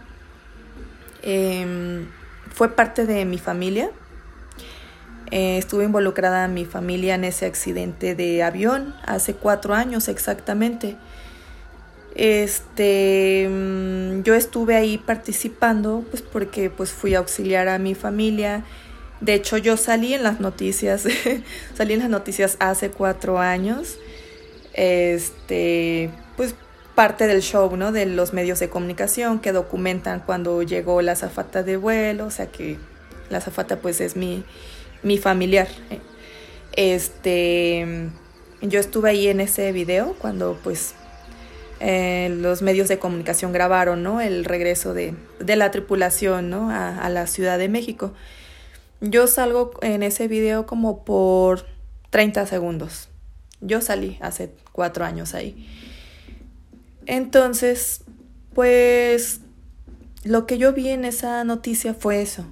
em, 1.22 2.08
fue 2.54 2.76
parte 2.76 3.06
de 3.06 3.26
mi 3.26 3.38
familia. 3.38 3.92
Eh, 5.32 5.58
estuve 5.58 5.86
involucrada 5.86 6.48
mi 6.48 6.65
familia 6.65 7.15
en 7.15 7.24
ese 7.24 7.46
accidente 7.46 8.15
de 8.15 8.44
avión 8.44 8.96
hace 9.06 9.36
cuatro 9.36 9.74
años 9.74 10.08
exactamente. 10.08 10.98
Este, 12.21 13.47
mm, 13.49 14.23
yo 14.23 14.36
estuve 14.36 14.75
ahí 14.75 14.97
participando, 14.97 16.03
pues 16.10 16.21
porque 16.21 16.69
pues 16.69 16.91
fui 16.91 17.15
a 17.15 17.19
auxiliar 17.19 17.69
a 17.69 17.79
mi 17.79 17.95
familia. 17.95 18.65
De 19.21 19.36
hecho, 19.36 19.55
yo 19.55 19.77
salí 19.77 20.13
en 20.13 20.23
las 20.23 20.41
noticias, 20.41 21.05
salí 21.75 21.93
en 21.93 21.99
las 22.01 22.10
noticias 22.10 22.58
hace 22.60 22.89
cuatro 22.89 23.39
años. 23.39 23.99
Este, 24.73 26.10
pues 26.36 26.55
parte 26.93 27.25
del 27.25 27.41
show, 27.41 27.73
¿no? 27.77 27.93
De 27.93 28.05
los 28.05 28.34
medios 28.34 28.60
de 28.60 28.67
comunicación 28.67 29.39
que 29.39 29.53
documentan 29.53 30.19
cuando 30.19 30.62
llegó 30.62 31.01
la 31.01 31.15
zafata 31.15 31.63
de 31.63 31.77
vuelo, 31.77 32.25
o 32.25 32.32
sea 32.32 32.47
que 32.47 32.75
la 33.29 33.39
zafata 33.39 33.77
pues 33.79 34.01
es 34.01 34.17
mi, 34.17 34.43
mi 35.03 35.17
familiar. 35.17 35.69
Este, 36.73 38.10
yo 38.62 38.82
estuve 38.82 39.12
ahí 39.12 39.29
en 39.29 39.39
ese 39.39 39.71
video 39.71 40.15
cuando 40.19 40.60
pues 40.62 40.95
eh, 41.80 42.36
los 42.39 42.62
medios 42.62 42.88
de 42.88 43.00
comunicación 43.00 43.54
grabaron 43.54 44.04
¿no? 44.04 44.22
el 44.22 44.46
regreso 44.46 44.94
de, 44.94 45.13
de 45.39 45.56
la 45.56 45.72
tripulación 45.72 46.50
¿no? 46.50 46.70
a, 46.70 46.98
a, 46.98 47.10
la 47.10 47.28
Ciudad 47.28 47.58
de 47.58 47.70
México. 47.70 48.13
Yo 49.02 49.28
salgo 49.28 49.72
en 49.82 50.04
ese 50.04 50.28
video 50.28 50.65
como 50.65 51.06
por 51.06 51.65
30 52.10 52.46
segundos. 52.48 53.10
Yo 53.62 53.82
salí 53.82 54.18
hace 54.22 54.52
cuatro 54.72 55.06
años 55.06 55.34
ahí. 55.34 55.68
Entonces, 57.06 58.02
pues 58.54 59.42
lo 60.24 60.46
que 60.46 60.58
yo 60.58 60.74
vi 60.74 60.89
en 60.89 61.06
esa 61.06 61.44
noticia 61.44 61.94
fue 61.94 62.22
eso. 62.22 62.46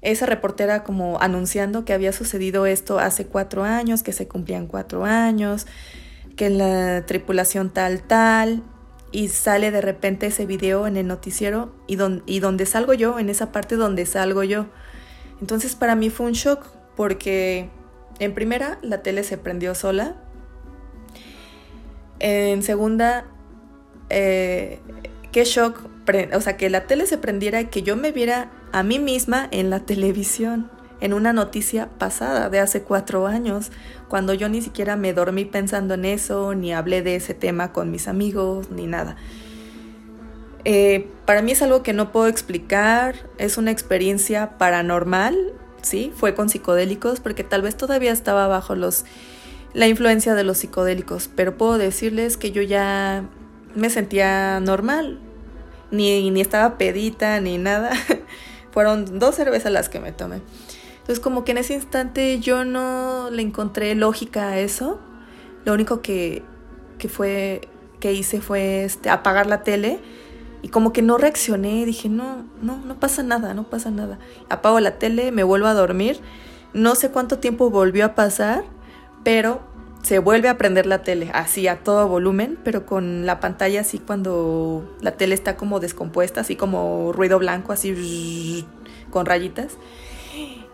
Esa 0.00 0.26
reportera 0.26 0.82
como 0.82 1.20
anunciando 1.20 1.84
que 1.84 1.92
había 1.92 2.12
sucedido 2.12 2.66
esto 2.66 2.98
hace 2.98 3.26
cuatro 3.26 3.62
años, 3.62 4.02
que 4.02 4.12
se 4.12 4.26
cumplían 4.26 4.66
cuatro 4.66 5.04
años, 5.04 5.66
la 6.50 7.04
tripulación 7.06 7.70
tal 7.70 8.02
tal 8.02 8.62
y 9.12 9.28
sale 9.28 9.70
de 9.70 9.80
repente 9.80 10.26
ese 10.26 10.46
video 10.46 10.86
en 10.86 10.96
el 10.96 11.06
noticiero 11.06 11.72
y, 11.86 11.98
y 12.26 12.40
donde 12.40 12.66
salgo 12.66 12.94
yo, 12.94 13.18
en 13.18 13.28
esa 13.28 13.52
parte 13.52 13.76
donde 13.76 14.06
salgo 14.06 14.42
yo. 14.42 14.66
Entonces 15.40 15.74
para 15.74 15.94
mí 15.94 16.08
fue 16.08 16.26
un 16.26 16.32
shock 16.32 16.66
porque 16.96 17.68
en 18.18 18.34
primera 18.34 18.78
la 18.82 19.02
tele 19.02 19.22
se 19.24 19.38
prendió 19.38 19.74
sola. 19.74 20.16
En 22.18 22.62
segunda, 22.62 23.26
eh, 24.08 24.80
qué 25.32 25.44
shock, 25.44 25.88
o 26.34 26.40
sea, 26.40 26.56
que 26.56 26.70
la 26.70 26.86
tele 26.86 27.06
se 27.06 27.18
prendiera 27.18 27.60
y 27.60 27.66
que 27.66 27.82
yo 27.82 27.96
me 27.96 28.12
viera 28.12 28.50
a 28.72 28.82
mí 28.82 28.98
misma 28.98 29.48
en 29.50 29.70
la 29.70 29.80
televisión 29.86 30.70
en 31.02 31.14
una 31.14 31.32
noticia 31.32 31.88
pasada 31.98 32.48
de 32.48 32.60
hace 32.60 32.82
cuatro 32.82 33.26
años, 33.26 33.72
cuando 34.08 34.34
yo 34.34 34.48
ni 34.48 34.62
siquiera 34.62 34.94
me 34.94 35.12
dormí 35.12 35.44
pensando 35.44 35.94
en 35.94 36.04
eso, 36.04 36.54
ni 36.54 36.72
hablé 36.72 37.02
de 37.02 37.16
ese 37.16 37.34
tema 37.34 37.72
con 37.72 37.90
mis 37.90 38.06
amigos, 38.06 38.70
ni 38.70 38.86
nada. 38.86 39.16
Eh, 40.64 41.08
para 41.26 41.42
mí 41.42 41.50
es 41.50 41.60
algo 41.60 41.82
que 41.82 41.92
no 41.92 42.12
puedo 42.12 42.28
explicar, 42.28 43.16
es 43.36 43.58
una 43.58 43.72
experiencia 43.72 44.58
paranormal, 44.58 45.36
sí, 45.82 46.12
fue 46.14 46.36
con 46.36 46.48
psicodélicos, 46.48 47.18
porque 47.18 47.42
tal 47.42 47.62
vez 47.62 47.76
todavía 47.76 48.12
estaba 48.12 48.46
bajo 48.46 48.76
los 48.76 49.04
la 49.74 49.88
influencia 49.88 50.36
de 50.36 50.44
los 50.44 50.58
psicodélicos, 50.58 51.28
pero 51.34 51.56
puedo 51.58 51.78
decirles 51.78 52.36
que 52.36 52.52
yo 52.52 52.62
ya 52.62 53.24
me 53.74 53.90
sentía 53.90 54.60
normal, 54.60 55.18
ni, 55.90 56.30
ni 56.30 56.40
estaba 56.40 56.78
pedita 56.78 57.40
ni 57.40 57.58
nada. 57.58 57.90
Fueron 58.70 59.18
dos 59.18 59.34
cervezas 59.34 59.72
las 59.72 59.88
que 59.88 59.98
me 59.98 60.12
tomé. 60.12 60.42
Entonces 61.02 61.20
como 61.20 61.44
que 61.44 61.52
en 61.52 61.58
ese 61.58 61.74
instante 61.74 62.38
yo 62.40 62.64
no 62.64 63.28
le 63.30 63.42
encontré 63.42 63.94
lógica 63.94 64.48
a 64.48 64.58
eso. 64.58 64.98
Lo 65.64 65.72
único 65.72 66.00
que, 66.00 66.42
que 66.98 67.08
fue 67.08 67.68
que 68.00 68.12
hice 68.12 68.40
fue 68.40 68.84
este, 68.84 69.10
apagar 69.10 69.46
la 69.46 69.62
tele 69.62 70.00
y 70.62 70.68
como 70.68 70.92
que 70.92 71.02
no 71.02 71.18
reaccioné, 71.18 71.84
dije, 71.84 72.08
no, 72.08 72.44
no, 72.60 72.78
no 72.78 72.98
pasa 72.98 73.22
nada, 73.22 73.52
no 73.52 73.64
pasa 73.64 73.90
nada. 73.90 74.18
Apago 74.48 74.78
la 74.80 74.98
tele, 74.98 75.32
me 75.32 75.42
vuelvo 75.42 75.66
a 75.66 75.74
dormir. 75.74 76.20
No 76.72 76.94
sé 76.94 77.10
cuánto 77.10 77.38
tiempo 77.38 77.68
volvió 77.68 78.04
a 78.04 78.14
pasar, 78.14 78.64
pero 79.24 79.60
se 80.02 80.20
vuelve 80.20 80.48
a 80.48 80.58
prender 80.58 80.86
la 80.86 81.02
tele, 81.02 81.30
así 81.32 81.68
a 81.68 81.82
todo 81.82 82.08
volumen, 82.08 82.58
pero 82.64 82.86
con 82.86 83.24
la 83.24 83.38
pantalla 83.38 83.82
así 83.82 83.98
cuando 83.98 84.96
la 85.00 85.12
tele 85.12 85.34
está 85.34 85.56
como 85.56 85.78
descompuesta, 85.78 86.40
así 86.40 86.56
como 86.56 87.12
ruido 87.12 87.38
blanco, 87.38 87.72
así 87.72 88.66
con 89.10 89.26
rayitas. 89.26 89.76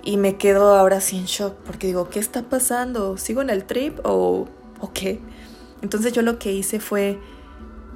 Y 0.02 0.16
me 0.16 0.36
quedo 0.36 0.76
ahora 0.76 1.00
sin 1.00 1.24
shock, 1.24 1.54
porque 1.66 1.86
digo, 1.88 2.08
¿qué 2.08 2.18
está 2.18 2.42
pasando? 2.42 3.16
¿Sigo 3.18 3.42
en 3.42 3.50
el 3.50 3.64
trip 3.64 3.98
o, 4.04 4.46
o 4.80 4.92
qué? 4.92 5.20
Entonces 5.82 6.12
yo 6.12 6.22
lo 6.22 6.38
que 6.38 6.52
hice 6.52 6.80
fue 6.80 7.18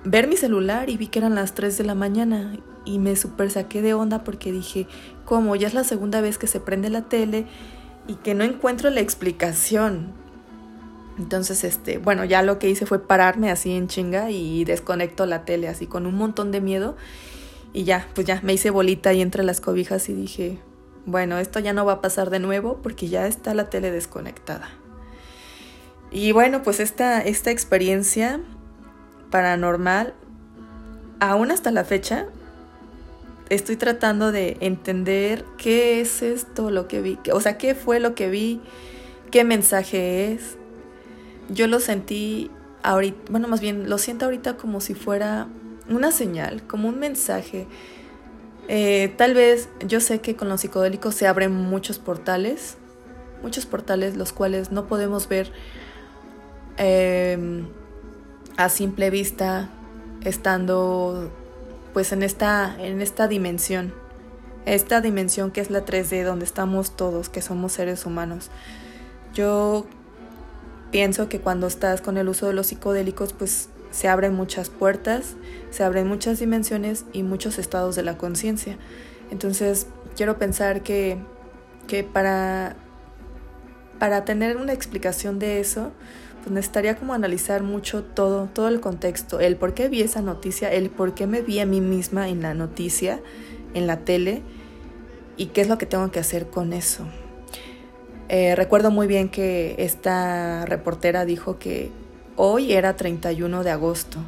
ver 0.05 0.29
mi 0.29 0.37
celular 0.37 0.91
y 0.91 0.97
vi 0.97 1.07
que 1.07 1.21
eran 1.21 1.35
las 1.35 1.55
3 1.55 1.79
de 1.79 1.85
la 1.85 1.95
mañana 1.95 2.57
y 2.85 2.99
me 2.99 3.17
super 3.17 3.51
saqué 3.51 3.83
de 3.83 3.95
onda 3.95 4.25
porque 4.25 4.53
dije, 4.53 4.87
¿cómo? 5.25 5.57
Ya 5.57 5.69
es 5.69 5.75
la 5.75 5.85
segunda 5.85 6.21
vez 6.21 6.39
que 6.39 6.47
se 6.47 6.61
prende 6.61 6.91
la 6.91 7.03
tele 7.03 7.47
y 8.09 8.15
que 8.15 8.35
no 8.35 8.45
encuentro 8.45 8.91
la 8.91 9.01
explicación. 9.01 10.13
Entonces, 11.19 11.63
este, 11.65 11.99
bueno, 11.99 12.25
ya 12.25 12.43
lo 12.43 12.59
que 12.59 12.71
hice 12.71 12.87
fue 12.87 12.99
pararme 12.99 13.51
así 13.51 13.73
en 13.73 13.87
chinga 13.87 14.31
y 14.31 14.65
desconecto 14.65 15.27
la 15.27 15.45
tele 15.45 15.69
así 15.69 15.87
con 15.87 16.07
un 16.07 16.17
montón 16.17 16.51
de 16.51 16.61
miedo. 16.61 16.97
Y 17.73 17.85
ya, 17.85 18.09
pues 18.15 18.27
ya 18.27 18.41
me 18.43 18.55
hice 18.55 18.71
bolita 18.71 19.11
ahí 19.11 19.21
entre 19.21 19.45
las 19.45 19.61
cobijas 19.61 20.09
y 20.09 20.15
dije, 20.15 20.59
bueno, 21.07 21.39
esto 21.39 21.59
ya 21.59 21.73
no 21.73 21.85
va 21.85 21.95
a 21.95 22.01
pasar 22.01 22.31
de 22.31 22.39
nuevo 22.39 22.81
porque 22.83 23.09
ya 23.09 23.27
está 23.27 23.55
la 23.55 23.71
tele 23.71 23.91
desconectada. 23.91 24.69
Y 26.11 26.33
bueno, 26.33 26.63
pues 26.63 26.79
esta, 26.79 27.21
esta 27.21 27.51
experiencia 27.51 28.41
paranormal, 29.31 30.15
aún 31.21 31.51
hasta 31.51 31.71
la 31.71 31.85
fecha, 31.85 32.27
estoy 33.49 33.77
tratando 33.77 34.31
de 34.31 34.57
entender 34.61 35.45
qué 35.57 36.01
es 36.01 36.23
esto, 36.23 36.71
lo 36.71 36.87
que 36.87 37.01
vi, 37.01 37.19
o 37.33 37.41
sea, 37.41 37.59
qué 37.59 37.75
fue 37.75 37.99
lo 37.99 38.15
que 38.15 38.29
vi, 38.29 38.61
qué 39.31 39.45
mensaje 39.45 40.33
es, 40.33 40.57
yo 41.49 41.67
lo 41.67 41.81
sentí 41.81 42.51
ahorita, 42.83 43.31
bueno, 43.31 43.49
más 43.49 43.61
bien 43.61 43.89
lo 43.89 43.99
siento 43.99 44.27
ahorita 44.27 44.57
como 44.57 44.81
si 44.81 44.95
fuera 44.95 45.49
una 45.89 46.13
señal, 46.13 46.63
como 46.67 46.89
un 46.89 46.99
mensaje. 46.99 47.67
Eh, 48.69 49.13
tal 49.17 49.35
vez 49.35 49.69
yo 49.87 50.01
sé 50.01 50.21
que 50.21 50.37
con 50.37 50.49
los 50.49 50.61
psicodélicos 50.61 51.15
se 51.15 51.27
abren 51.27 51.53
muchos 51.53 51.99
portales, 51.99 52.77
muchos 53.43 53.67
portales 53.67 54.17
los 54.17 54.33
cuales 54.33 54.71
no 54.71 54.87
podemos 54.87 55.29
ver 55.29 55.53
em, 56.77 57.67
a 58.57 58.69
simple 58.69 59.11
vista 59.11 59.69
estando 60.23 61.31
pues 61.93 62.13
en 62.13 62.23
esta, 62.23 62.77
en 62.79 63.03
esta 63.03 63.27
dimensión, 63.27 63.93
esta 64.65 65.01
dimensión 65.01 65.51
que 65.51 65.61
es 65.61 65.71
la 65.71 65.85
3D 65.85 66.25
donde 66.25 66.45
estamos 66.45 66.97
todos, 66.97 67.29
que 67.29 67.43
somos 67.43 67.73
seres 67.73 68.07
humanos. 68.07 68.51
Yo 69.35 69.87
pienso 70.91 71.29
que 71.29 71.41
cuando 71.41 71.67
estás 71.67 72.01
con 72.01 72.17
el 72.17 72.29
uso 72.29 72.47
de 72.47 72.53
los 72.53 72.69
psicodélicos, 72.69 73.33
pues 73.33 73.69
se 73.93 74.09
abren 74.09 74.35
muchas 74.35 74.71
puertas, 74.71 75.37
se 75.71 75.85
abren 75.85 76.09
muchas 76.09 76.41
dimensiones 76.41 77.05
y 77.13 77.23
muchos 77.23 77.59
estados 77.59 77.95
de 77.95 78.03
la 78.03 78.17
conciencia. 78.17 78.77
Entonces, 79.31 79.87
quiero 80.17 80.39
pensar 80.39 80.83
que, 80.83 81.19
que 81.87 82.03
para, 82.03 82.75
para 84.01 84.25
tener 84.25 84.57
una 84.57 84.73
explicación 84.73 85.39
de 85.39 85.61
eso, 85.61 85.93
pues 86.43 86.53
necesitaría 86.53 86.97
como 86.97 87.15
analizar 87.15 87.63
mucho 87.63 88.03
todo, 88.03 88.49
todo 88.53 88.69
el 88.69 88.81
contexto, 88.81 89.39
el 89.39 89.57
por 89.57 89.75
qué 89.75 89.89
vi 89.89 90.03
esa 90.03 90.23
noticia, 90.23 90.73
el 90.73 90.91
por 90.91 91.15
qué 91.15 91.27
me 91.27 91.43
vi 91.43 91.61
a 91.61 91.67
mí 91.67 91.81
misma 91.81 92.29
en 92.29 92.43
la 92.43 92.55
noticia, 92.55 93.21
en 93.75 93.87
la 93.87 93.99
tele, 93.99 94.43
y 95.37 95.47
qué 95.47 95.61
es 95.61 95.69
lo 95.69 95.79
que 95.79 95.87
tengo 95.87 96.11
que 96.11 96.19
hacer 96.19 96.49
con 96.49 96.73
eso. 96.73 97.07
Eh, 98.29 98.57
recuerdo 98.57 98.91
muy 98.91 99.07
bien 99.07 99.29
que 99.29 99.75
esta 99.79 100.65
reportera 100.65 101.25
dijo 101.27 101.59
que 101.59 101.91
hoy 102.37 102.73
era 102.73 102.97
31 102.97 103.65
de 103.65 103.71
agosto. 103.71 104.19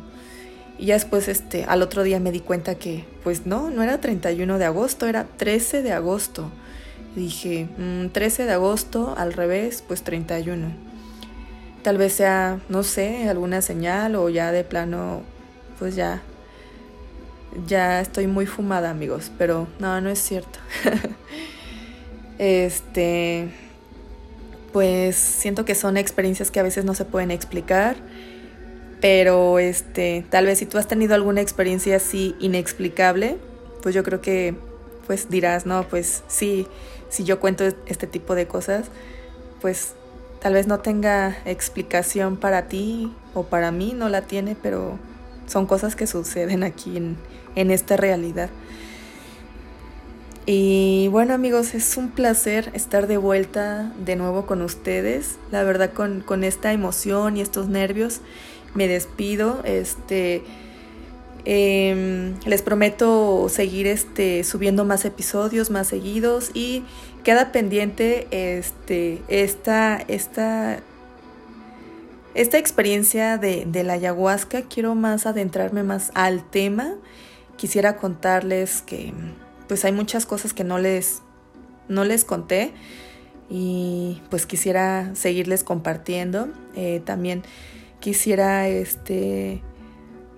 Y 0.78 0.86
ya 0.86 0.94
después, 0.94 1.28
este, 1.28 1.64
al 1.64 1.82
otro 1.82 2.02
día 2.02 2.18
me 2.20 2.32
di 2.32 2.40
cuenta 2.40 2.74
que, 2.74 3.04
pues 3.22 3.46
no, 3.46 3.70
no 3.70 3.82
era 3.82 4.00
31 4.00 4.58
de 4.58 4.64
agosto, 4.64 5.06
era 5.06 5.24
13 5.24 5.82
de 5.82 5.92
agosto. 5.92 6.50
dije, 7.14 7.68
13 8.12 8.42
mm, 8.42 8.46
de 8.46 8.52
agosto, 8.52 9.14
al 9.16 9.32
revés, 9.32 9.84
pues 9.86 10.02
31. 10.02 10.68
Tal 11.82 11.98
vez 11.98 12.14
sea, 12.14 12.60
no 12.68 12.82
sé, 12.82 13.28
alguna 13.28 13.62
señal 13.62 14.16
o 14.16 14.28
ya 14.30 14.50
de 14.52 14.64
plano, 14.64 15.22
pues 15.78 15.94
ya, 15.94 16.22
ya 17.66 18.00
estoy 18.00 18.26
muy 18.26 18.46
fumada, 18.46 18.90
amigos. 18.90 19.30
Pero 19.38 19.68
no, 19.78 20.00
no 20.00 20.10
es 20.10 20.18
cierto. 20.18 20.58
este, 22.38 23.50
pues 24.74 25.14
siento 25.14 25.64
que 25.64 25.76
son 25.76 25.96
experiencias 25.96 26.50
que 26.50 26.58
a 26.58 26.64
veces 26.64 26.84
no 26.84 26.96
se 26.96 27.04
pueden 27.04 27.30
explicar, 27.30 27.94
pero 29.00 29.60
este, 29.60 30.26
tal 30.30 30.46
vez 30.46 30.58
si 30.58 30.66
tú 30.66 30.78
has 30.78 30.88
tenido 30.88 31.14
alguna 31.14 31.40
experiencia 31.40 31.94
así 31.94 32.34
inexplicable, 32.40 33.36
pues 33.84 33.94
yo 33.94 34.02
creo 34.02 34.20
que 34.20 34.56
pues 35.06 35.30
dirás, 35.30 35.64
no, 35.64 35.86
pues 35.86 36.24
sí, 36.26 36.66
si 37.08 37.22
yo 37.22 37.38
cuento 37.38 37.62
este 37.86 38.08
tipo 38.08 38.34
de 38.34 38.48
cosas, 38.48 38.86
pues 39.60 39.92
tal 40.40 40.54
vez 40.54 40.66
no 40.66 40.80
tenga 40.80 41.36
explicación 41.44 42.36
para 42.36 42.66
ti 42.66 43.14
o 43.32 43.44
para 43.44 43.70
mí, 43.70 43.92
no 43.94 44.08
la 44.08 44.22
tiene, 44.22 44.56
pero 44.60 44.98
son 45.46 45.66
cosas 45.66 45.94
que 45.94 46.08
suceden 46.08 46.64
aquí 46.64 46.96
en, 46.96 47.16
en 47.54 47.70
esta 47.70 47.96
realidad. 47.96 48.50
Y 50.46 51.08
bueno 51.08 51.32
amigos, 51.32 51.74
es 51.74 51.96
un 51.96 52.10
placer 52.10 52.70
estar 52.74 53.06
de 53.06 53.16
vuelta 53.16 53.90
de 54.04 54.14
nuevo 54.14 54.44
con 54.44 54.60
ustedes. 54.60 55.38
La 55.50 55.62
verdad 55.62 55.92
con, 55.92 56.20
con 56.20 56.44
esta 56.44 56.72
emoción 56.72 57.38
y 57.38 57.40
estos 57.40 57.68
nervios 57.68 58.20
me 58.74 58.86
despido. 58.86 59.62
Este, 59.64 60.42
em, 61.46 62.38
les 62.44 62.60
prometo 62.60 63.48
seguir 63.48 63.86
este, 63.86 64.44
subiendo 64.44 64.84
más 64.84 65.06
episodios 65.06 65.70
más 65.70 65.86
seguidos 65.86 66.50
y 66.52 66.84
queda 67.22 67.50
pendiente 67.50 68.28
este, 68.30 69.22
esta, 69.28 69.96
esta, 70.08 70.80
esta 72.34 72.58
experiencia 72.58 73.38
de, 73.38 73.64
de 73.66 73.82
la 73.82 73.94
ayahuasca. 73.94 74.60
Quiero 74.62 74.94
más 74.94 75.24
adentrarme 75.24 75.84
más 75.84 76.10
al 76.12 76.44
tema. 76.50 76.96
Quisiera 77.56 77.96
contarles 77.96 78.82
que 78.82 79.14
pues 79.68 79.84
hay 79.84 79.92
muchas 79.92 80.26
cosas 80.26 80.52
que 80.52 80.64
no 80.64 80.78
les, 80.78 81.22
no 81.88 82.04
les 82.04 82.24
conté 82.24 82.72
y 83.50 84.22
pues 84.30 84.46
quisiera 84.46 85.14
seguirles 85.14 85.64
compartiendo. 85.64 86.48
Eh, 86.74 87.02
también 87.04 87.42
quisiera 88.00 88.68
este 88.68 89.62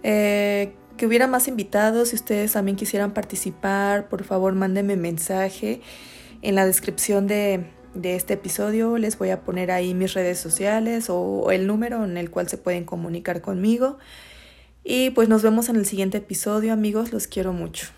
eh, 0.03 0.73
que 0.97 1.07
hubiera 1.07 1.27
más 1.27 1.49
invitados. 1.49 2.11
Si 2.11 2.17
ustedes 2.17 2.53
también 2.53 2.77
quisieran 2.77 3.13
participar, 3.13 4.09
por 4.09 4.25
favor 4.25 4.55
mándenme 4.55 4.97
mensaje. 4.97 5.81
En 6.43 6.55
la 6.55 6.67
descripción 6.67 7.27
de, 7.27 7.65
de 7.95 8.15
este 8.15 8.35
episodio 8.35 8.99
les 8.99 9.19
voy 9.19 9.31
a 9.31 9.41
poner 9.41 9.71
ahí 9.71 9.95
mis 9.95 10.15
redes 10.15 10.39
sociales 10.39 11.07
o 11.09 11.51
el 11.51 11.67
número 11.67 12.05
en 12.05 12.17
el 12.17 12.31
cual 12.31 12.49
se 12.49 12.59
pueden 12.59 12.85
comunicar 12.85 13.41
conmigo. 13.41 13.99
Y 14.85 15.11
pues 15.11 15.29
nos 15.29 15.43
vemos 15.43 15.69
en 15.69 15.77
el 15.77 15.87
siguiente 15.87 16.19
episodio 16.19 16.73
amigos, 16.73 17.13
los 17.13 17.27
quiero 17.27 17.53
mucho. 17.53 17.89